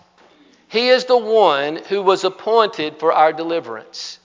He 0.67 0.89
is 0.89 1.05
the 1.05 1.17
one 1.17 1.77
who 1.77 2.01
was 2.01 2.25
appointed 2.25 2.97
for 2.99 3.13
our 3.13 3.31
deliverance. 3.31 4.19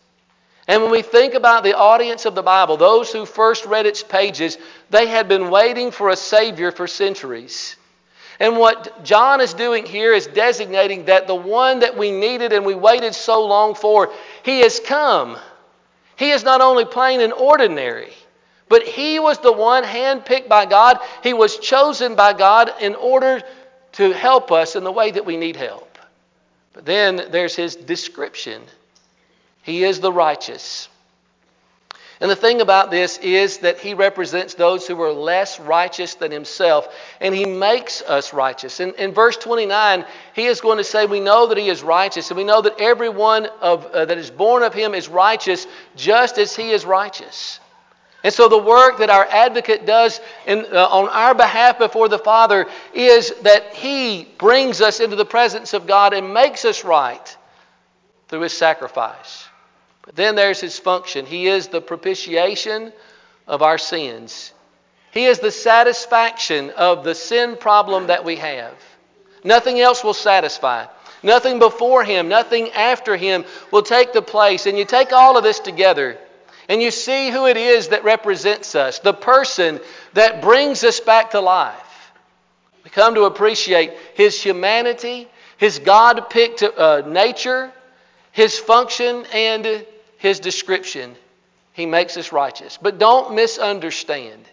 And 0.68 0.82
when 0.82 0.92
we 0.92 1.02
think 1.02 1.34
about 1.34 1.64
the 1.64 1.76
audience 1.76 2.24
of 2.24 2.34
the 2.34 2.42
Bible, 2.42 2.76
those 2.76 3.12
who 3.12 3.26
first 3.26 3.64
read 3.64 3.86
its 3.86 4.02
pages, 4.02 4.58
they 4.90 5.06
had 5.06 5.28
been 5.28 5.50
waiting 5.50 5.90
for 5.90 6.10
a 6.10 6.16
Savior 6.16 6.70
for 6.70 6.86
centuries. 6.86 7.76
And 8.38 8.56
what 8.56 9.04
John 9.04 9.40
is 9.40 9.54
doing 9.54 9.86
here 9.86 10.12
is 10.12 10.26
designating 10.26 11.06
that 11.06 11.26
the 11.26 11.34
one 11.34 11.80
that 11.80 11.96
we 11.96 12.10
needed 12.10 12.52
and 12.52 12.64
we 12.64 12.74
waited 12.74 13.14
so 13.14 13.44
long 13.44 13.74
for, 13.74 14.12
he 14.44 14.60
has 14.60 14.80
come. 14.80 15.36
He 16.16 16.30
is 16.30 16.44
not 16.44 16.60
only 16.60 16.84
plain 16.84 17.20
and 17.20 17.32
ordinary, 17.32 18.12
but 18.68 18.84
he 18.84 19.18
was 19.18 19.38
the 19.38 19.52
one 19.52 19.84
handpicked 19.84 20.48
by 20.48 20.66
God. 20.66 20.98
He 21.22 21.34
was 21.34 21.58
chosen 21.58 22.14
by 22.14 22.32
God 22.32 22.72
in 22.80 22.94
order 22.94 23.42
to 23.92 24.12
help 24.12 24.50
us 24.52 24.76
in 24.76 24.84
the 24.84 24.92
way 24.92 25.10
that 25.10 25.26
we 25.26 25.36
need 25.36 25.56
help. 25.56 25.98
But 26.72 26.86
then 26.86 27.28
there's 27.30 27.54
his 27.54 27.76
description. 27.76 28.62
He 29.62 29.84
is 29.84 30.00
the 30.00 30.12
righteous. 30.12 30.88
And 32.22 32.30
the 32.30 32.36
thing 32.36 32.60
about 32.60 32.92
this 32.92 33.18
is 33.18 33.58
that 33.58 33.80
he 33.80 33.94
represents 33.94 34.54
those 34.54 34.86
who 34.86 35.02
are 35.02 35.12
less 35.12 35.58
righteous 35.58 36.14
than 36.14 36.30
himself, 36.30 36.94
and 37.20 37.34
he 37.34 37.44
makes 37.44 38.00
us 38.02 38.32
righteous. 38.32 38.78
In, 38.78 38.94
in 38.94 39.12
verse 39.12 39.36
29, 39.36 40.04
he 40.32 40.46
is 40.46 40.60
going 40.60 40.78
to 40.78 40.84
say, 40.84 41.06
We 41.06 41.18
know 41.18 41.48
that 41.48 41.58
he 41.58 41.68
is 41.68 41.82
righteous, 41.82 42.30
and 42.30 42.38
we 42.38 42.44
know 42.44 42.62
that 42.62 42.80
everyone 42.80 43.46
of, 43.60 43.86
uh, 43.86 44.04
that 44.04 44.18
is 44.18 44.30
born 44.30 44.62
of 44.62 44.72
him 44.72 44.94
is 44.94 45.08
righteous 45.08 45.66
just 45.96 46.38
as 46.38 46.54
he 46.54 46.70
is 46.70 46.84
righteous. 46.84 47.58
And 48.22 48.32
so, 48.32 48.48
the 48.48 48.56
work 48.56 48.98
that 48.98 49.10
our 49.10 49.24
advocate 49.24 49.84
does 49.84 50.20
in, 50.46 50.64
uh, 50.72 50.86
on 50.86 51.08
our 51.08 51.34
behalf 51.34 51.78
before 51.78 52.08
the 52.08 52.20
Father 52.20 52.66
is 52.94 53.34
that 53.42 53.74
he 53.74 54.28
brings 54.38 54.80
us 54.80 55.00
into 55.00 55.16
the 55.16 55.24
presence 55.24 55.74
of 55.74 55.88
God 55.88 56.14
and 56.14 56.32
makes 56.32 56.64
us 56.64 56.84
right 56.84 57.36
through 58.28 58.42
his 58.42 58.56
sacrifice. 58.56 59.41
But 60.02 60.16
then 60.16 60.34
there's 60.34 60.60
his 60.60 60.78
function. 60.78 61.26
He 61.26 61.46
is 61.46 61.68
the 61.68 61.80
propitiation 61.80 62.92
of 63.46 63.62
our 63.62 63.78
sins. 63.78 64.52
He 65.12 65.26
is 65.26 65.38
the 65.38 65.50
satisfaction 65.50 66.70
of 66.70 67.04
the 67.04 67.14
sin 67.14 67.56
problem 67.56 68.08
that 68.08 68.24
we 68.24 68.36
have. 68.36 68.74
Nothing 69.44 69.80
else 69.80 70.02
will 70.02 70.14
satisfy. 70.14 70.86
Nothing 71.22 71.58
before 71.58 72.02
him, 72.02 72.28
nothing 72.28 72.70
after 72.70 73.16
him 73.16 73.44
will 73.70 73.82
take 73.82 74.12
the 74.12 74.22
place. 74.22 74.66
And 74.66 74.76
you 74.76 74.84
take 74.84 75.12
all 75.12 75.36
of 75.36 75.44
this 75.44 75.60
together 75.60 76.18
and 76.68 76.80
you 76.80 76.90
see 76.90 77.30
who 77.30 77.46
it 77.46 77.56
is 77.56 77.88
that 77.88 78.04
represents 78.04 78.74
us, 78.74 79.00
the 79.00 79.12
person 79.12 79.80
that 80.14 80.42
brings 80.42 80.82
us 80.84 81.00
back 81.00 81.32
to 81.32 81.40
life. 81.40 82.12
We 82.84 82.90
come 82.90 83.14
to 83.14 83.24
appreciate 83.24 83.92
his 84.14 84.42
humanity, 84.42 85.28
his 85.58 85.78
God 85.78 86.30
picked 86.30 86.62
uh, 86.62 87.02
nature, 87.06 87.72
his 88.32 88.58
function, 88.58 89.26
and 89.32 89.86
his 90.22 90.38
description, 90.38 91.16
he 91.72 91.84
makes 91.84 92.16
us 92.16 92.30
righteous. 92.30 92.78
But 92.80 93.00
don't 93.00 93.34
misunderstand. 93.34 94.44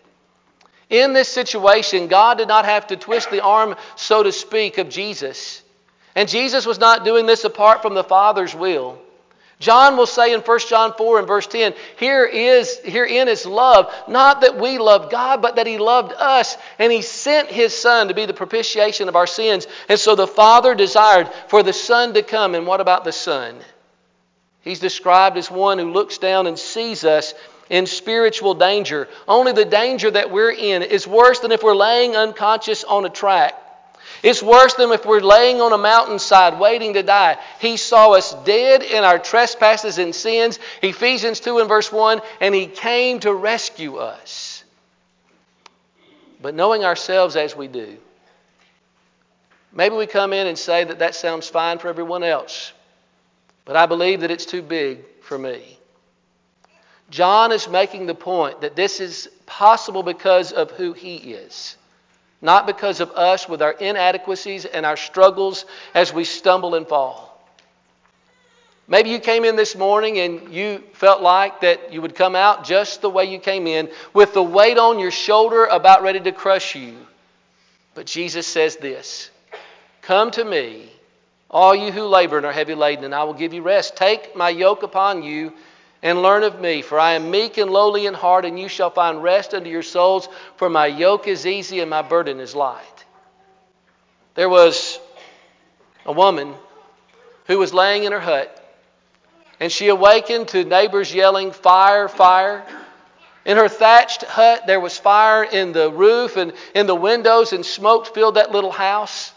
In 0.90 1.14
this 1.14 1.30
situation, 1.30 2.08
God 2.08 2.40
did 2.40 2.48
not 2.48 2.66
have 2.66 2.88
to 2.88 2.98
twist 2.98 3.30
the 3.30 3.44
arm, 3.44 3.76
so 3.96 4.24
to 4.24 4.32
speak, 4.32 4.80
of 4.80 4.90
Jesus. 4.90 5.62
And 6.16 6.28
Jesus 6.28 6.66
was 6.66 6.80
not 6.80 7.06
doing 7.06 7.28
this 7.28 7.44
apart 7.44 7.84
from 7.84 7.94
the 7.94 8.04
Father's 8.04 8.56
will. 8.56 9.00
John 9.60 9.96
will 9.96 10.08
say 10.08 10.34
in 10.34 10.40
1 10.40 10.60
John 10.68 10.96
4 10.98 11.20
and 11.20 11.28
verse 11.28 11.46
10, 11.46 11.76
here 12.00 12.26
is 12.26 12.80
herein 12.80 13.28
is 13.28 13.46
love, 13.46 13.94
not 14.08 14.42
that 14.42 14.58
we 14.58 14.80
loved 14.80 15.12
God, 15.12 15.40
but 15.40 15.58
that 15.58 15.68
he 15.68 15.78
loved 15.78 16.14
us, 16.14 16.58
and 16.80 16.92
he 16.92 17.04
sent 17.04 17.52
his 17.52 17.76
son 17.76 18.08
to 18.08 18.16
be 18.16 18.26
the 18.26 18.34
propitiation 18.34 19.08
of 19.08 19.16
our 19.16 19.28
sins. 19.28 19.68
And 19.88 20.00
so 20.00 20.16
the 20.16 20.26
Father 20.26 20.74
desired 20.74 21.30
for 21.48 21.62
the 21.62 21.74
Son 21.74 22.16
to 22.16 22.24
come. 22.24 22.56
And 22.56 22.66
what 22.66 22.82
about 22.82 23.04
the 23.04 23.12
Son? 23.12 23.60
He's 24.62 24.80
described 24.80 25.38
as 25.38 25.50
one 25.50 25.80
who 25.80 25.92
looks 25.92 26.18
down 26.18 26.48
and 26.48 26.58
sees 26.60 27.04
us 27.04 27.34
in 27.70 27.86
spiritual 27.86 28.56
danger. 28.56 29.08
Only 29.28 29.52
the 29.52 29.66
danger 29.66 30.12
that 30.12 30.32
we're 30.32 30.52
in 30.52 30.82
is 30.82 31.08
worse 31.08 31.40
than 31.40 31.52
if 31.52 31.64
we're 31.64 31.76
laying 31.76 32.16
unconscious 32.16 32.84
on 32.84 33.06
a 33.06 33.10
track. 33.10 33.54
It's 34.22 34.44
worse 34.44 34.74
than 34.74 34.92
if 34.92 35.06
we're 35.06 35.22
laying 35.22 35.62
on 35.62 35.72
a 35.72 35.78
mountainside 35.78 36.60
waiting 36.60 36.94
to 36.96 37.04
die. 37.04 37.38
He 37.60 37.78
saw 37.78 38.12
us 38.14 38.34
dead 38.44 38.84
in 38.84 39.04
our 39.04 39.20
trespasses 39.20 39.98
and 39.98 40.14
sins, 40.14 40.60
Ephesians 40.82 41.40
2 41.40 41.60
and 41.60 41.70
verse 41.70 41.92
1, 41.92 42.22
and 42.42 42.54
He 42.54 42.68
came 42.68 43.20
to 43.22 43.34
rescue 43.34 43.98
us. 43.98 44.64
But 46.42 46.56
knowing 46.56 46.84
ourselves 46.84 47.36
as 47.36 47.56
we 47.56 47.68
do, 47.68 47.98
maybe 49.72 49.96
we 49.96 50.06
come 50.06 50.34
in 50.34 50.48
and 50.48 50.58
say 50.58 50.84
that 50.84 51.00
that 51.00 51.16
sounds 51.16 51.48
fine 51.48 51.78
for 51.80 51.88
everyone 51.88 52.24
else, 52.24 52.74
but 53.70 53.76
I 53.76 53.86
believe 53.86 54.22
that 54.22 54.32
it's 54.32 54.48
too 54.48 54.64
big 54.64 54.98
for 55.22 55.38
me. 55.38 55.78
John 57.12 57.52
is 57.52 57.70
making 57.70 58.08
the 58.08 58.16
point 58.16 58.62
that 58.62 58.76
this 58.76 59.00
is 59.00 59.30
possible 59.46 60.02
because 60.02 60.52
of 60.52 60.72
who 60.72 60.94
he 60.94 61.18
is 61.18 61.78
not 62.42 62.66
because 62.66 63.00
of 63.00 63.12
us 63.12 63.50
with 63.50 63.62
our 63.62 63.74
inadequacies 63.74 64.66
and 64.66 64.86
our 64.86 64.98
struggles 64.98 65.66
as 65.94 66.14
we 66.14 66.24
stumble 66.24 66.76
and 66.76 66.88
fall. 66.88 67.26
Maybe 68.88 69.10
you 69.10 69.20
came 69.20 69.46
in 69.46 69.56
this 69.56 69.76
morning 69.76 70.18
and 70.20 70.52
you 70.52 70.84
felt 70.94 71.22
like 71.22 71.62
that 71.62 71.94
you 71.94 72.02
would 72.02 72.16
come 72.16 72.36
out 72.36 72.64
just 72.64 73.02
the 73.02 73.10
way 73.10 73.26
you 73.26 73.40
came 73.40 73.68
in, 73.68 73.90
with 74.14 74.34
the 74.34 74.42
weight 74.42 74.78
on 74.78 74.98
your 74.98 75.12
shoulder 75.12 75.66
about 75.66 76.02
ready 76.02 76.20
to 76.22 76.32
crush 76.32 76.76
you. 76.76 76.96
But 77.94 78.08
Jesus 78.08 78.48
says 78.48 78.78
this 78.78 79.30
Come 80.02 80.32
to 80.32 80.44
me, 80.44 80.90
all 81.50 81.76
you 81.76 81.92
who 81.92 82.04
labor 82.04 82.38
and 82.38 82.46
are 82.46 82.52
heavy 82.52 82.76
laden, 82.76 83.06
and 83.06 83.16
I 83.16 83.24
will 83.24 83.34
give 83.34 83.54
you 83.54 83.62
rest. 83.62 83.96
Take 83.96 84.36
my 84.36 84.50
yoke 84.50 84.84
upon 84.84 85.24
you 85.24 85.54
and 86.02 86.22
learn 86.22 86.44
of 86.44 86.60
me, 86.62 86.82
for 86.82 87.00
I 87.00 87.14
am 87.14 87.32
meek 87.32 87.58
and 87.58 87.72
lowly 87.72 88.06
in 88.06 88.14
heart, 88.14 88.46
and 88.46 88.60
you 88.60 88.70
shall 88.70 88.90
find 88.90 89.22
rest 89.22 89.54
unto 89.54 89.70
your 89.70 89.84
souls, 89.84 90.30
for 90.56 90.70
my 90.70 90.86
yoke 90.88 91.28
is 91.28 91.46
easy 91.46 91.80
and 91.80 91.90
my 91.90 92.02
burden 92.02 92.40
is 92.40 92.56
light. 92.56 93.06
There 94.36 94.50
was 94.50 95.00
a 96.06 96.12
woman 96.12 96.54
who 97.48 97.58
was 97.58 97.74
laying 97.74 98.04
in 98.04 98.12
her 98.12 98.20
hut, 98.20 98.56
and 99.60 99.72
she 99.72 99.90
awakened 99.90 100.50
to 100.50 100.64
neighbors 100.64 101.14
yelling, 101.14 101.52
Fire, 101.52 102.08
fire. 102.08 102.64
In 103.44 103.58
her 103.58 103.68
thatched 103.68 104.24
hut, 104.24 104.68
there 104.68 104.80
was 104.80 104.98
fire 104.98 105.44
in 105.44 105.74
the 105.74 105.92
roof 105.92 106.38
and 106.38 106.54
in 106.76 106.86
the 106.86 106.96
windows, 106.96 107.52
and 107.52 107.66
smoke 107.66 108.14
filled 108.14 108.36
that 108.36 108.52
little 108.52 108.72
house. 108.72 109.34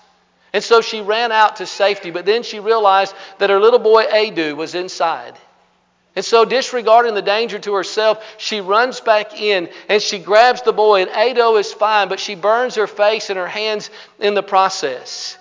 And 0.52 0.62
so 0.62 0.80
she 0.80 1.00
ran 1.00 1.32
out 1.32 1.56
to 1.56 1.66
safety, 1.66 2.10
but 2.10 2.26
then 2.26 2.42
she 2.42 2.60
realized 2.60 3.14
that 3.38 3.50
her 3.50 3.60
little 3.60 3.78
boy 3.78 4.04
Adu 4.04 4.54
was 4.54 4.74
inside. 4.74 5.34
And 6.14 6.24
so, 6.24 6.44
disregarding 6.44 7.14
the 7.14 7.22
danger 7.22 7.58
to 7.60 7.74
herself, 7.74 8.22
she 8.36 8.60
runs 8.60 9.00
back 9.00 9.40
in 9.40 9.70
and 9.88 10.02
she 10.02 10.18
grabs 10.18 10.60
the 10.60 10.72
boy. 10.72 11.02
And 11.02 11.10
Ado 11.10 11.56
is 11.56 11.72
fine, 11.72 12.08
but 12.08 12.20
she 12.20 12.34
burns 12.34 12.74
her 12.74 12.86
face 12.86 13.30
and 13.30 13.38
her 13.38 13.46
hands 13.46 13.88
in 14.18 14.34
the 14.34 14.42
process. 14.42 15.38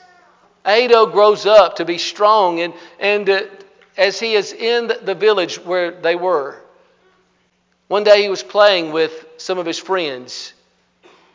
Ado 0.64 1.08
grows 1.08 1.46
up 1.46 1.78
to 1.78 1.86
be 1.86 1.98
strong, 1.98 2.60
and, 2.60 2.74
and 3.00 3.30
uh, 3.30 3.42
as 3.98 4.20
he 4.20 4.36
is 4.36 4.54
in 4.54 4.92
the 5.02 5.16
village 5.16 5.58
where 5.58 5.92
they 5.92 6.16
were, 6.16 6.56
one 7.88 8.04
day 8.04 8.22
he 8.22 8.30
was 8.30 8.44
playing 8.44 8.92
with 8.92 9.26
some 9.38 9.58
of 9.58 9.66
his 9.66 9.80
friends, 9.80 10.54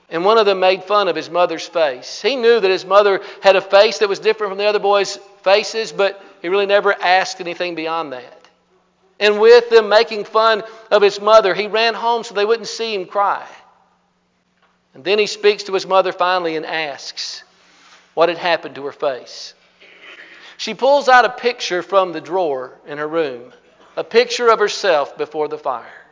and 0.09 0.25
one 0.25 0.39
of 0.39 0.47
them 0.47 0.61
made 0.61 0.85
fun 0.85 1.09
of 1.09 1.17
his 1.17 1.29
mother's 1.29 1.67
face. 1.67 2.23
He 2.23 2.37
knew 2.37 2.61
that 2.61 2.71
his 2.71 2.85
mother 2.85 3.21
had 3.43 3.57
a 3.57 3.61
face 3.61 3.99
that 3.99 4.09
was 4.09 4.21
different 4.21 4.53
from 4.53 4.59
the 4.59 4.67
other 4.67 4.79
boys' 4.79 5.19
faces, 5.43 5.91
but 5.93 6.23
he 6.43 6.49
really 6.49 6.67
never 6.67 6.93
asked 6.93 7.41
anything 7.41 7.75
beyond 7.75 8.13
that. 8.13 8.49
And 9.19 9.41
with 9.41 9.69
them 9.71 9.89
making 9.89 10.25
fun 10.25 10.63
of 10.91 11.03
his 11.03 11.21
mother, 11.21 11.55
he 11.55 11.67
ran 11.67 11.95
home 11.95 12.23
so 12.23 12.35
they 12.35 12.45
wouldn't 12.45 12.69
see 12.69 12.95
him 12.95 13.07
cry. 13.07 13.47
And 14.95 15.03
then 15.03 15.19
he 15.19 15.27
speaks 15.27 15.65
to 15.65 15.75
his 15.75 15.87
mother 15.87 16.13
finally 16.13 16.57
and 16.57 16.65
asks 16.65 17.43
what 18.15 18.29
had 18.29 18.39
happened 18.39 18.77
to 18.77 18.85
her 18.85 18.93
face. 18.93 19.55
She 20.57 20.75
pulls 20.75 21.09
out 21.09 21.25
a 21.25 21.31
picture 21.31 21.83
from 21.83 22.13
the 22.13 22.21
drawer 22.21 22.79
in 22.87 22.99
her 22.99 23.09
room, 23.09 23.53
a 23.97 24.05
picture 24.05 24.49
of 24.49 24.59
herself 24.59 25.19
before 25.19 25.49
the 25.49 25.59
fire. 25.59 26.06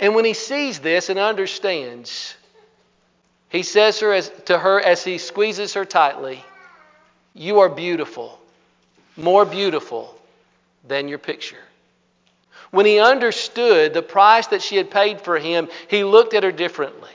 And 0.00 0.14
when 0.14 0.24
he 0.24 0.32
sees 0.32 0.78
this 0.78 1.10
and 1.10 1.18
understands, 1.18 2.34
he 3.50 3.62
says 3.62 3.98
to 4.46 4.58
her 4.58 4.80
as 4.80 5.04
he 5.04 5.18
squeezes 5.18 5.74
her 5.74 5.84
tightly, 5.84 6.42
You 7.34 7.60
are 7.60 7.68
beautiful, 7.68 8.40
more 9.16 9.44
beautiful 9.44 10.18
than 10.88 11.06
your 11.06 11.18
picture. 11.18 11.58
When 12.70 12.86
he 12.86 12.98
understood 12.98 13.92
the 13.92 14.02
price 14.02 14.46
that 14.48 14.62
she 14.62 14.76
had 14.76 14.90
paid 14.90 15.20
for 15.20 15.38
him, 15.38 15.68
he 15.88 16.02
looked 16.02 16.32
at 16.32 16.44
her 16.44 16.52
differently. 16.52 17.10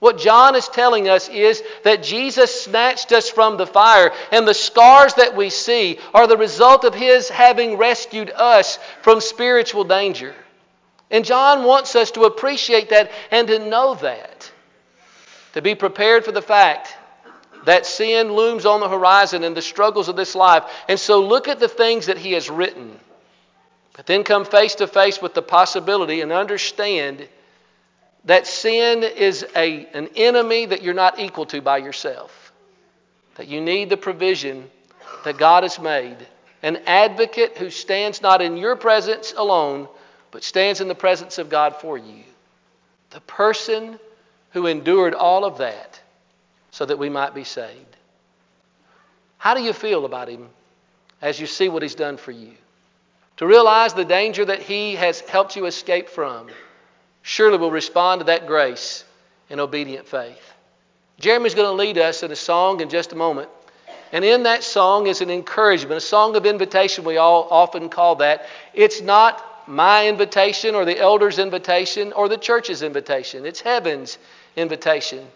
What 0.00 0.18
John 0.18 0.56
is 0.56 0.68
telling 0.68 1.08
us 1.08 1.28
is 1.28 1.62
that 1.84 2.02
Jesus 2.02 2.64
snatched 2.64 3.12
us 3.12 3.30
from 3.30 3.56
the 3.56 3.66
fire, 3.66 4.12
and 4.32 4.48
the 4.48 4.52
scars 4.52 5.14
that 5.14 5.36
we 5.36 5.48
see 5.48 5.98
are 6.12 6.26
the 6.26 6.36
result 6.36 6.84
of 6.84 6.94
his 6.94 7.28
having 7.28 7.76
rescued 7.76 8.30
us 8.30 8.78
from 9.02 9.20
spiritual 9.20 9.84
danger. 9.84 10.34
And 11.10 11.24
John 11.24 11.64
wants 11.64 11.94
us 11.96 12.10
to 12.12 12.22
appreciate 12.22 12.90
that 12.90 13.10
and 13.30 13.46
to 13.48 13.58
know 13.58 13.94
that, 13.96 14.50
to 15.52 15.62
be 15.62 15.74
prepared 15.74 16.24
for 16.24 16.32
the 16.32 16.42
fact 16.42 16.96
that 17.64 17.86
sin 17.86 18.32
looms 18.32 18.66
on 18.66 18.80
the 18.80 18.88
horizon 18.88 19.44
and 19.44 19.56
the 19.56 19.62
struggles 19.62 20.08
of 20.08 20.16
this 20.16 20.34
life. 20.34 20.64
And 20.88 20.98
so 20.98 21.20
look 21.20 21.48
at 21.48 21.60
the 21.60 21.68
things 21.68 22.06
that 22.06 22.18
he 22.18 22.32
has 22.32 22.50
written. 22.50 22.98
But 23.94 24.06
then 24.06 24.24
come 24.24 24.44
face 24.44 24.74
to 24.76 24.86
face 24.86 25.22
with 25.22 25.34
the 25.34 25.42
possibility 25.42 26.20
and 26.20 26.32
understand 26.32 27.28
that 28.24 28.46
sin 28.46 29.02
is 29.02 29.46
a, 29.54 29.86
an 29.94 30.08
enemy 30.16 30.66
that 30.66 30.82
you're 30.82 30.94
not 30.94 31.18
equal 31.20 31.46
to 31.46 31.60
by 31.60 31.78
yourself. 31.78 32.52
That 33.36 33.48
you 33.48 33.60
need 33.60 33.90
the 33.90 33.96
provision 33.96 34.70
that 35.24 35.38
God 35.38 35.62
has 35.62 35.78
made. 35.78 36.16
An 36.62 36.78
advocate 36.86 37.58
who 37.58 37.70
stands 37.70 38.22
not 38.22 38.40
in 38.40 38.56
your 38.56 38.76
presence 38.76 39.34
alone, 39.36 39.88
but 40.34 40.42
stands 40.42 40.80
in 40.80 40.88
the 40.88 40.96
presence 40.96 41.38
of 41.38 41.48
God 41.48 41.76
for 41.76 41.96
you. 41.96 42.24
The 43.10 43.20
person 43.20 44.00
who 44.50 44.66
endured 44.66 45.14
all 45.14 45.44
of 45.44 45.58
that 45.58 46.00
so 46.72 46.84
that 46.84 46.98
we 46.98 47.08
might 47.08 47.36
be 47.36 47.44
saved. 47.44 47.96
How 49.38 49.54
do 49.54 49.62
you 49.62 49.72
feel 49.72 50.04
about 50.04 50.28
him 50.28 50.48
as 51.22 51.38
you 51.38 51.46
see 51.46 51.68
what 51.68 51.82
he's 51.82 51.94
done 51.94 52.16
for 52.16 52.32
you? 52.32 52.50
To 53.36 53.46
realize 53.46 53.94
the 53.94 54.04
danger 54.04 54.44
that 54.44 54.60
he 54.60 54.96
has 54.96 55.20
helped 55.20 55.54
you 55.54 55.66
escape 55.66 56.08
from, 56.08 56.48
surely 57.22 57.56
will 57.56 57.70
respond 57.70 58.20
to 58.20 58.24
that 58.24 58.48
grace 58.48 59.04
in 59.50 59.60
obedient 59.60 60.08
faith. 60.08 60.52
Jeremy's 61.20 61.54
going 61.54 61.68
to 61.68 61.80
lead 61.80 61.96
us 61.96 62.24
in 62.24 62.32
a 62.32 62.36
song 62.36 62.80
in 62.80 62.88
just 62.88 63.12
a 63.12 63.16
moment. 63.16 63.50
And 64.10 64.24
in 64.24 64.42
that 64.42 64.64
song 64.64 65.06
is 65.06 65.20
an 65.20 65.30
encouragement, 65.30 65.96
a 65.96 66.00
song 66.00 66.34
of 66.34 66.44
invitation, 66.44 67.04
we 67.04 67.18
all 67.18 67.46
often 67.52 67.88
call 67.88 68.16
that. 68.16 68.46
It's 68.74 69.00
not 69.00 69.52
my 69.66 70.08
invitation 70.08 70.74
or 70.74 70.84
the 70.84 70.98
elder's 70.98 71.38
invitation 71.38 72.12
or 72.12 72.28
the 72.28 72.36
church's 72.36 72.82
invitation, 72.82 73.46
it's 73.46 73.60
heaven's 73.60 74.18
invitation. 74.56 75.26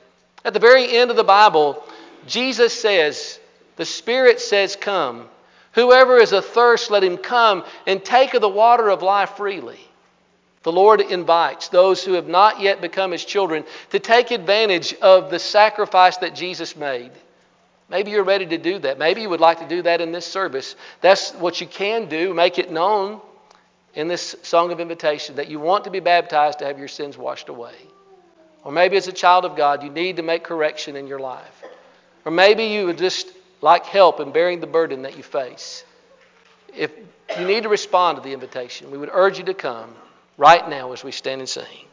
At 0.44 0.54
the 0.54 0.60
very 0.60 0.96
end 0.96 1.10
of 1.10 1.16
the 1.16 1.24
Bible, 1.24 1.82
Jesus 2.26 2.78
says, 2.78 3.38
The 3.76 3.84
Spirit 3.84 4.40
says, 4.40 4.76
Come. 4.76 5.28
Whoever 5.72 6.16
is 6.18 6.32
athirst, 6.32 6.90
let 6.90 7.04
him 7.04 7.18
come 7.18 7.64
and 7.86 8.04
take 8.04 8.34
of 8.34 8.40
the 8.40 8.48
water 8.48 8.88
of 8.88 9.02
life 9.02 9.36
freely. 9.36 9.78
The 10.62 10.72
Lord 10.72 11.00
invites 11.00 11.68
those 11.68 12.04
who 12.04 12.14
have 12.14 12.26
not 12.26 12.60
yet 12.60 12.80
become 12.80 13.12
his 13.12 13.24
children 13.24 13.64
to 13.90 13.98
take 13.98 14.30
advantage 14.30 14.94
of 14.94 15.30
the 15.30 15.38
sacrifice 15.38 16.16
that 16.18 16.34
Jesus 16.34 16.76
made. 16.76 17.12
Maybe 17.88 18.10
you're 18.10 18.24
ready 18.24 18.46
to 18.46 18.58
do 18.58 18.78
that. 18.80 18.98
Maybe 18.98 19.22
you 19.22 19.30
would 19.30 19.40
like 19.40 19.60
to 19.60 19.68
do 19.68 19.82
that 19.82 20.00
in 20.00 20.12
this 20.12 20.26
service. 20.26 20.74
That's 21.00 21.32
what 21.32 21.60
you 21.60 21.66
can 21.66 22.08
do. 22.08 22.34
Make 22.34 22.58
it 22.58 22.70
known 22.70 23.20
in 23.98 24.06
this 24.06 24.36
song 24.44 24.70
of 24.70 24.78
invitation 24.78 25.34
that 25.34 25.48
you 25.48 25.58
want 25.58 25.82
to 25.82 25.90
be 25.90 25.98
baptized 25.98 26.60
to 26.60 26.64
have 26.64 26.78
your 26.78 26.86
sins 26.86 27.18
washed 27.18 27.48
away. 27.48 27.74
Or 28.62 28.70
maybe 28.70 28.96
as 28.96 29.08
a 29.08 29.12
child 29.12 29.44
of 29.44 29.56
God, 29.56 29.82
you 29.82 29.90
need 29.90 30.18
to 30.18 30.22
make 30.22 30.44
correction 30.44 30.94
in 30.94 31.08
your 31.08 31.18
life. 31.18 31.64
Or 32.24 32.30
maybe 32.30 32.66
you 32.66 32.86
would 32.86 32.96
just 32.96 33.26
like 33.60 33.86
help 33.86 34.20
in 34.20 34.30
bearing 34.30 34.60
the 34.60 34.68
burden 34.68 35.02
that 35.02 35.16
you 35.16 35.24
face. 35.24 35.84
If 36.76 36.92
you 37.36 37.44
need 37.44 37.64
to 37.64 37.68
respond 37.68 38.18
to 38.18 38.22
the 38.22 38.32
invitation, 38.32 38.92
we 38.92 38.98
would 38.98 39.10
urge 39.12 39.38
you 39.38 39.44
to 39.46 39.54
come 39.54 39.92
right 40.36 40.68
now 40.70 40.92
as 40.92 41.02
we 41.02 41.10
stand 41.10 41.40
and 41.40 41.48
sing. 41.48 41.87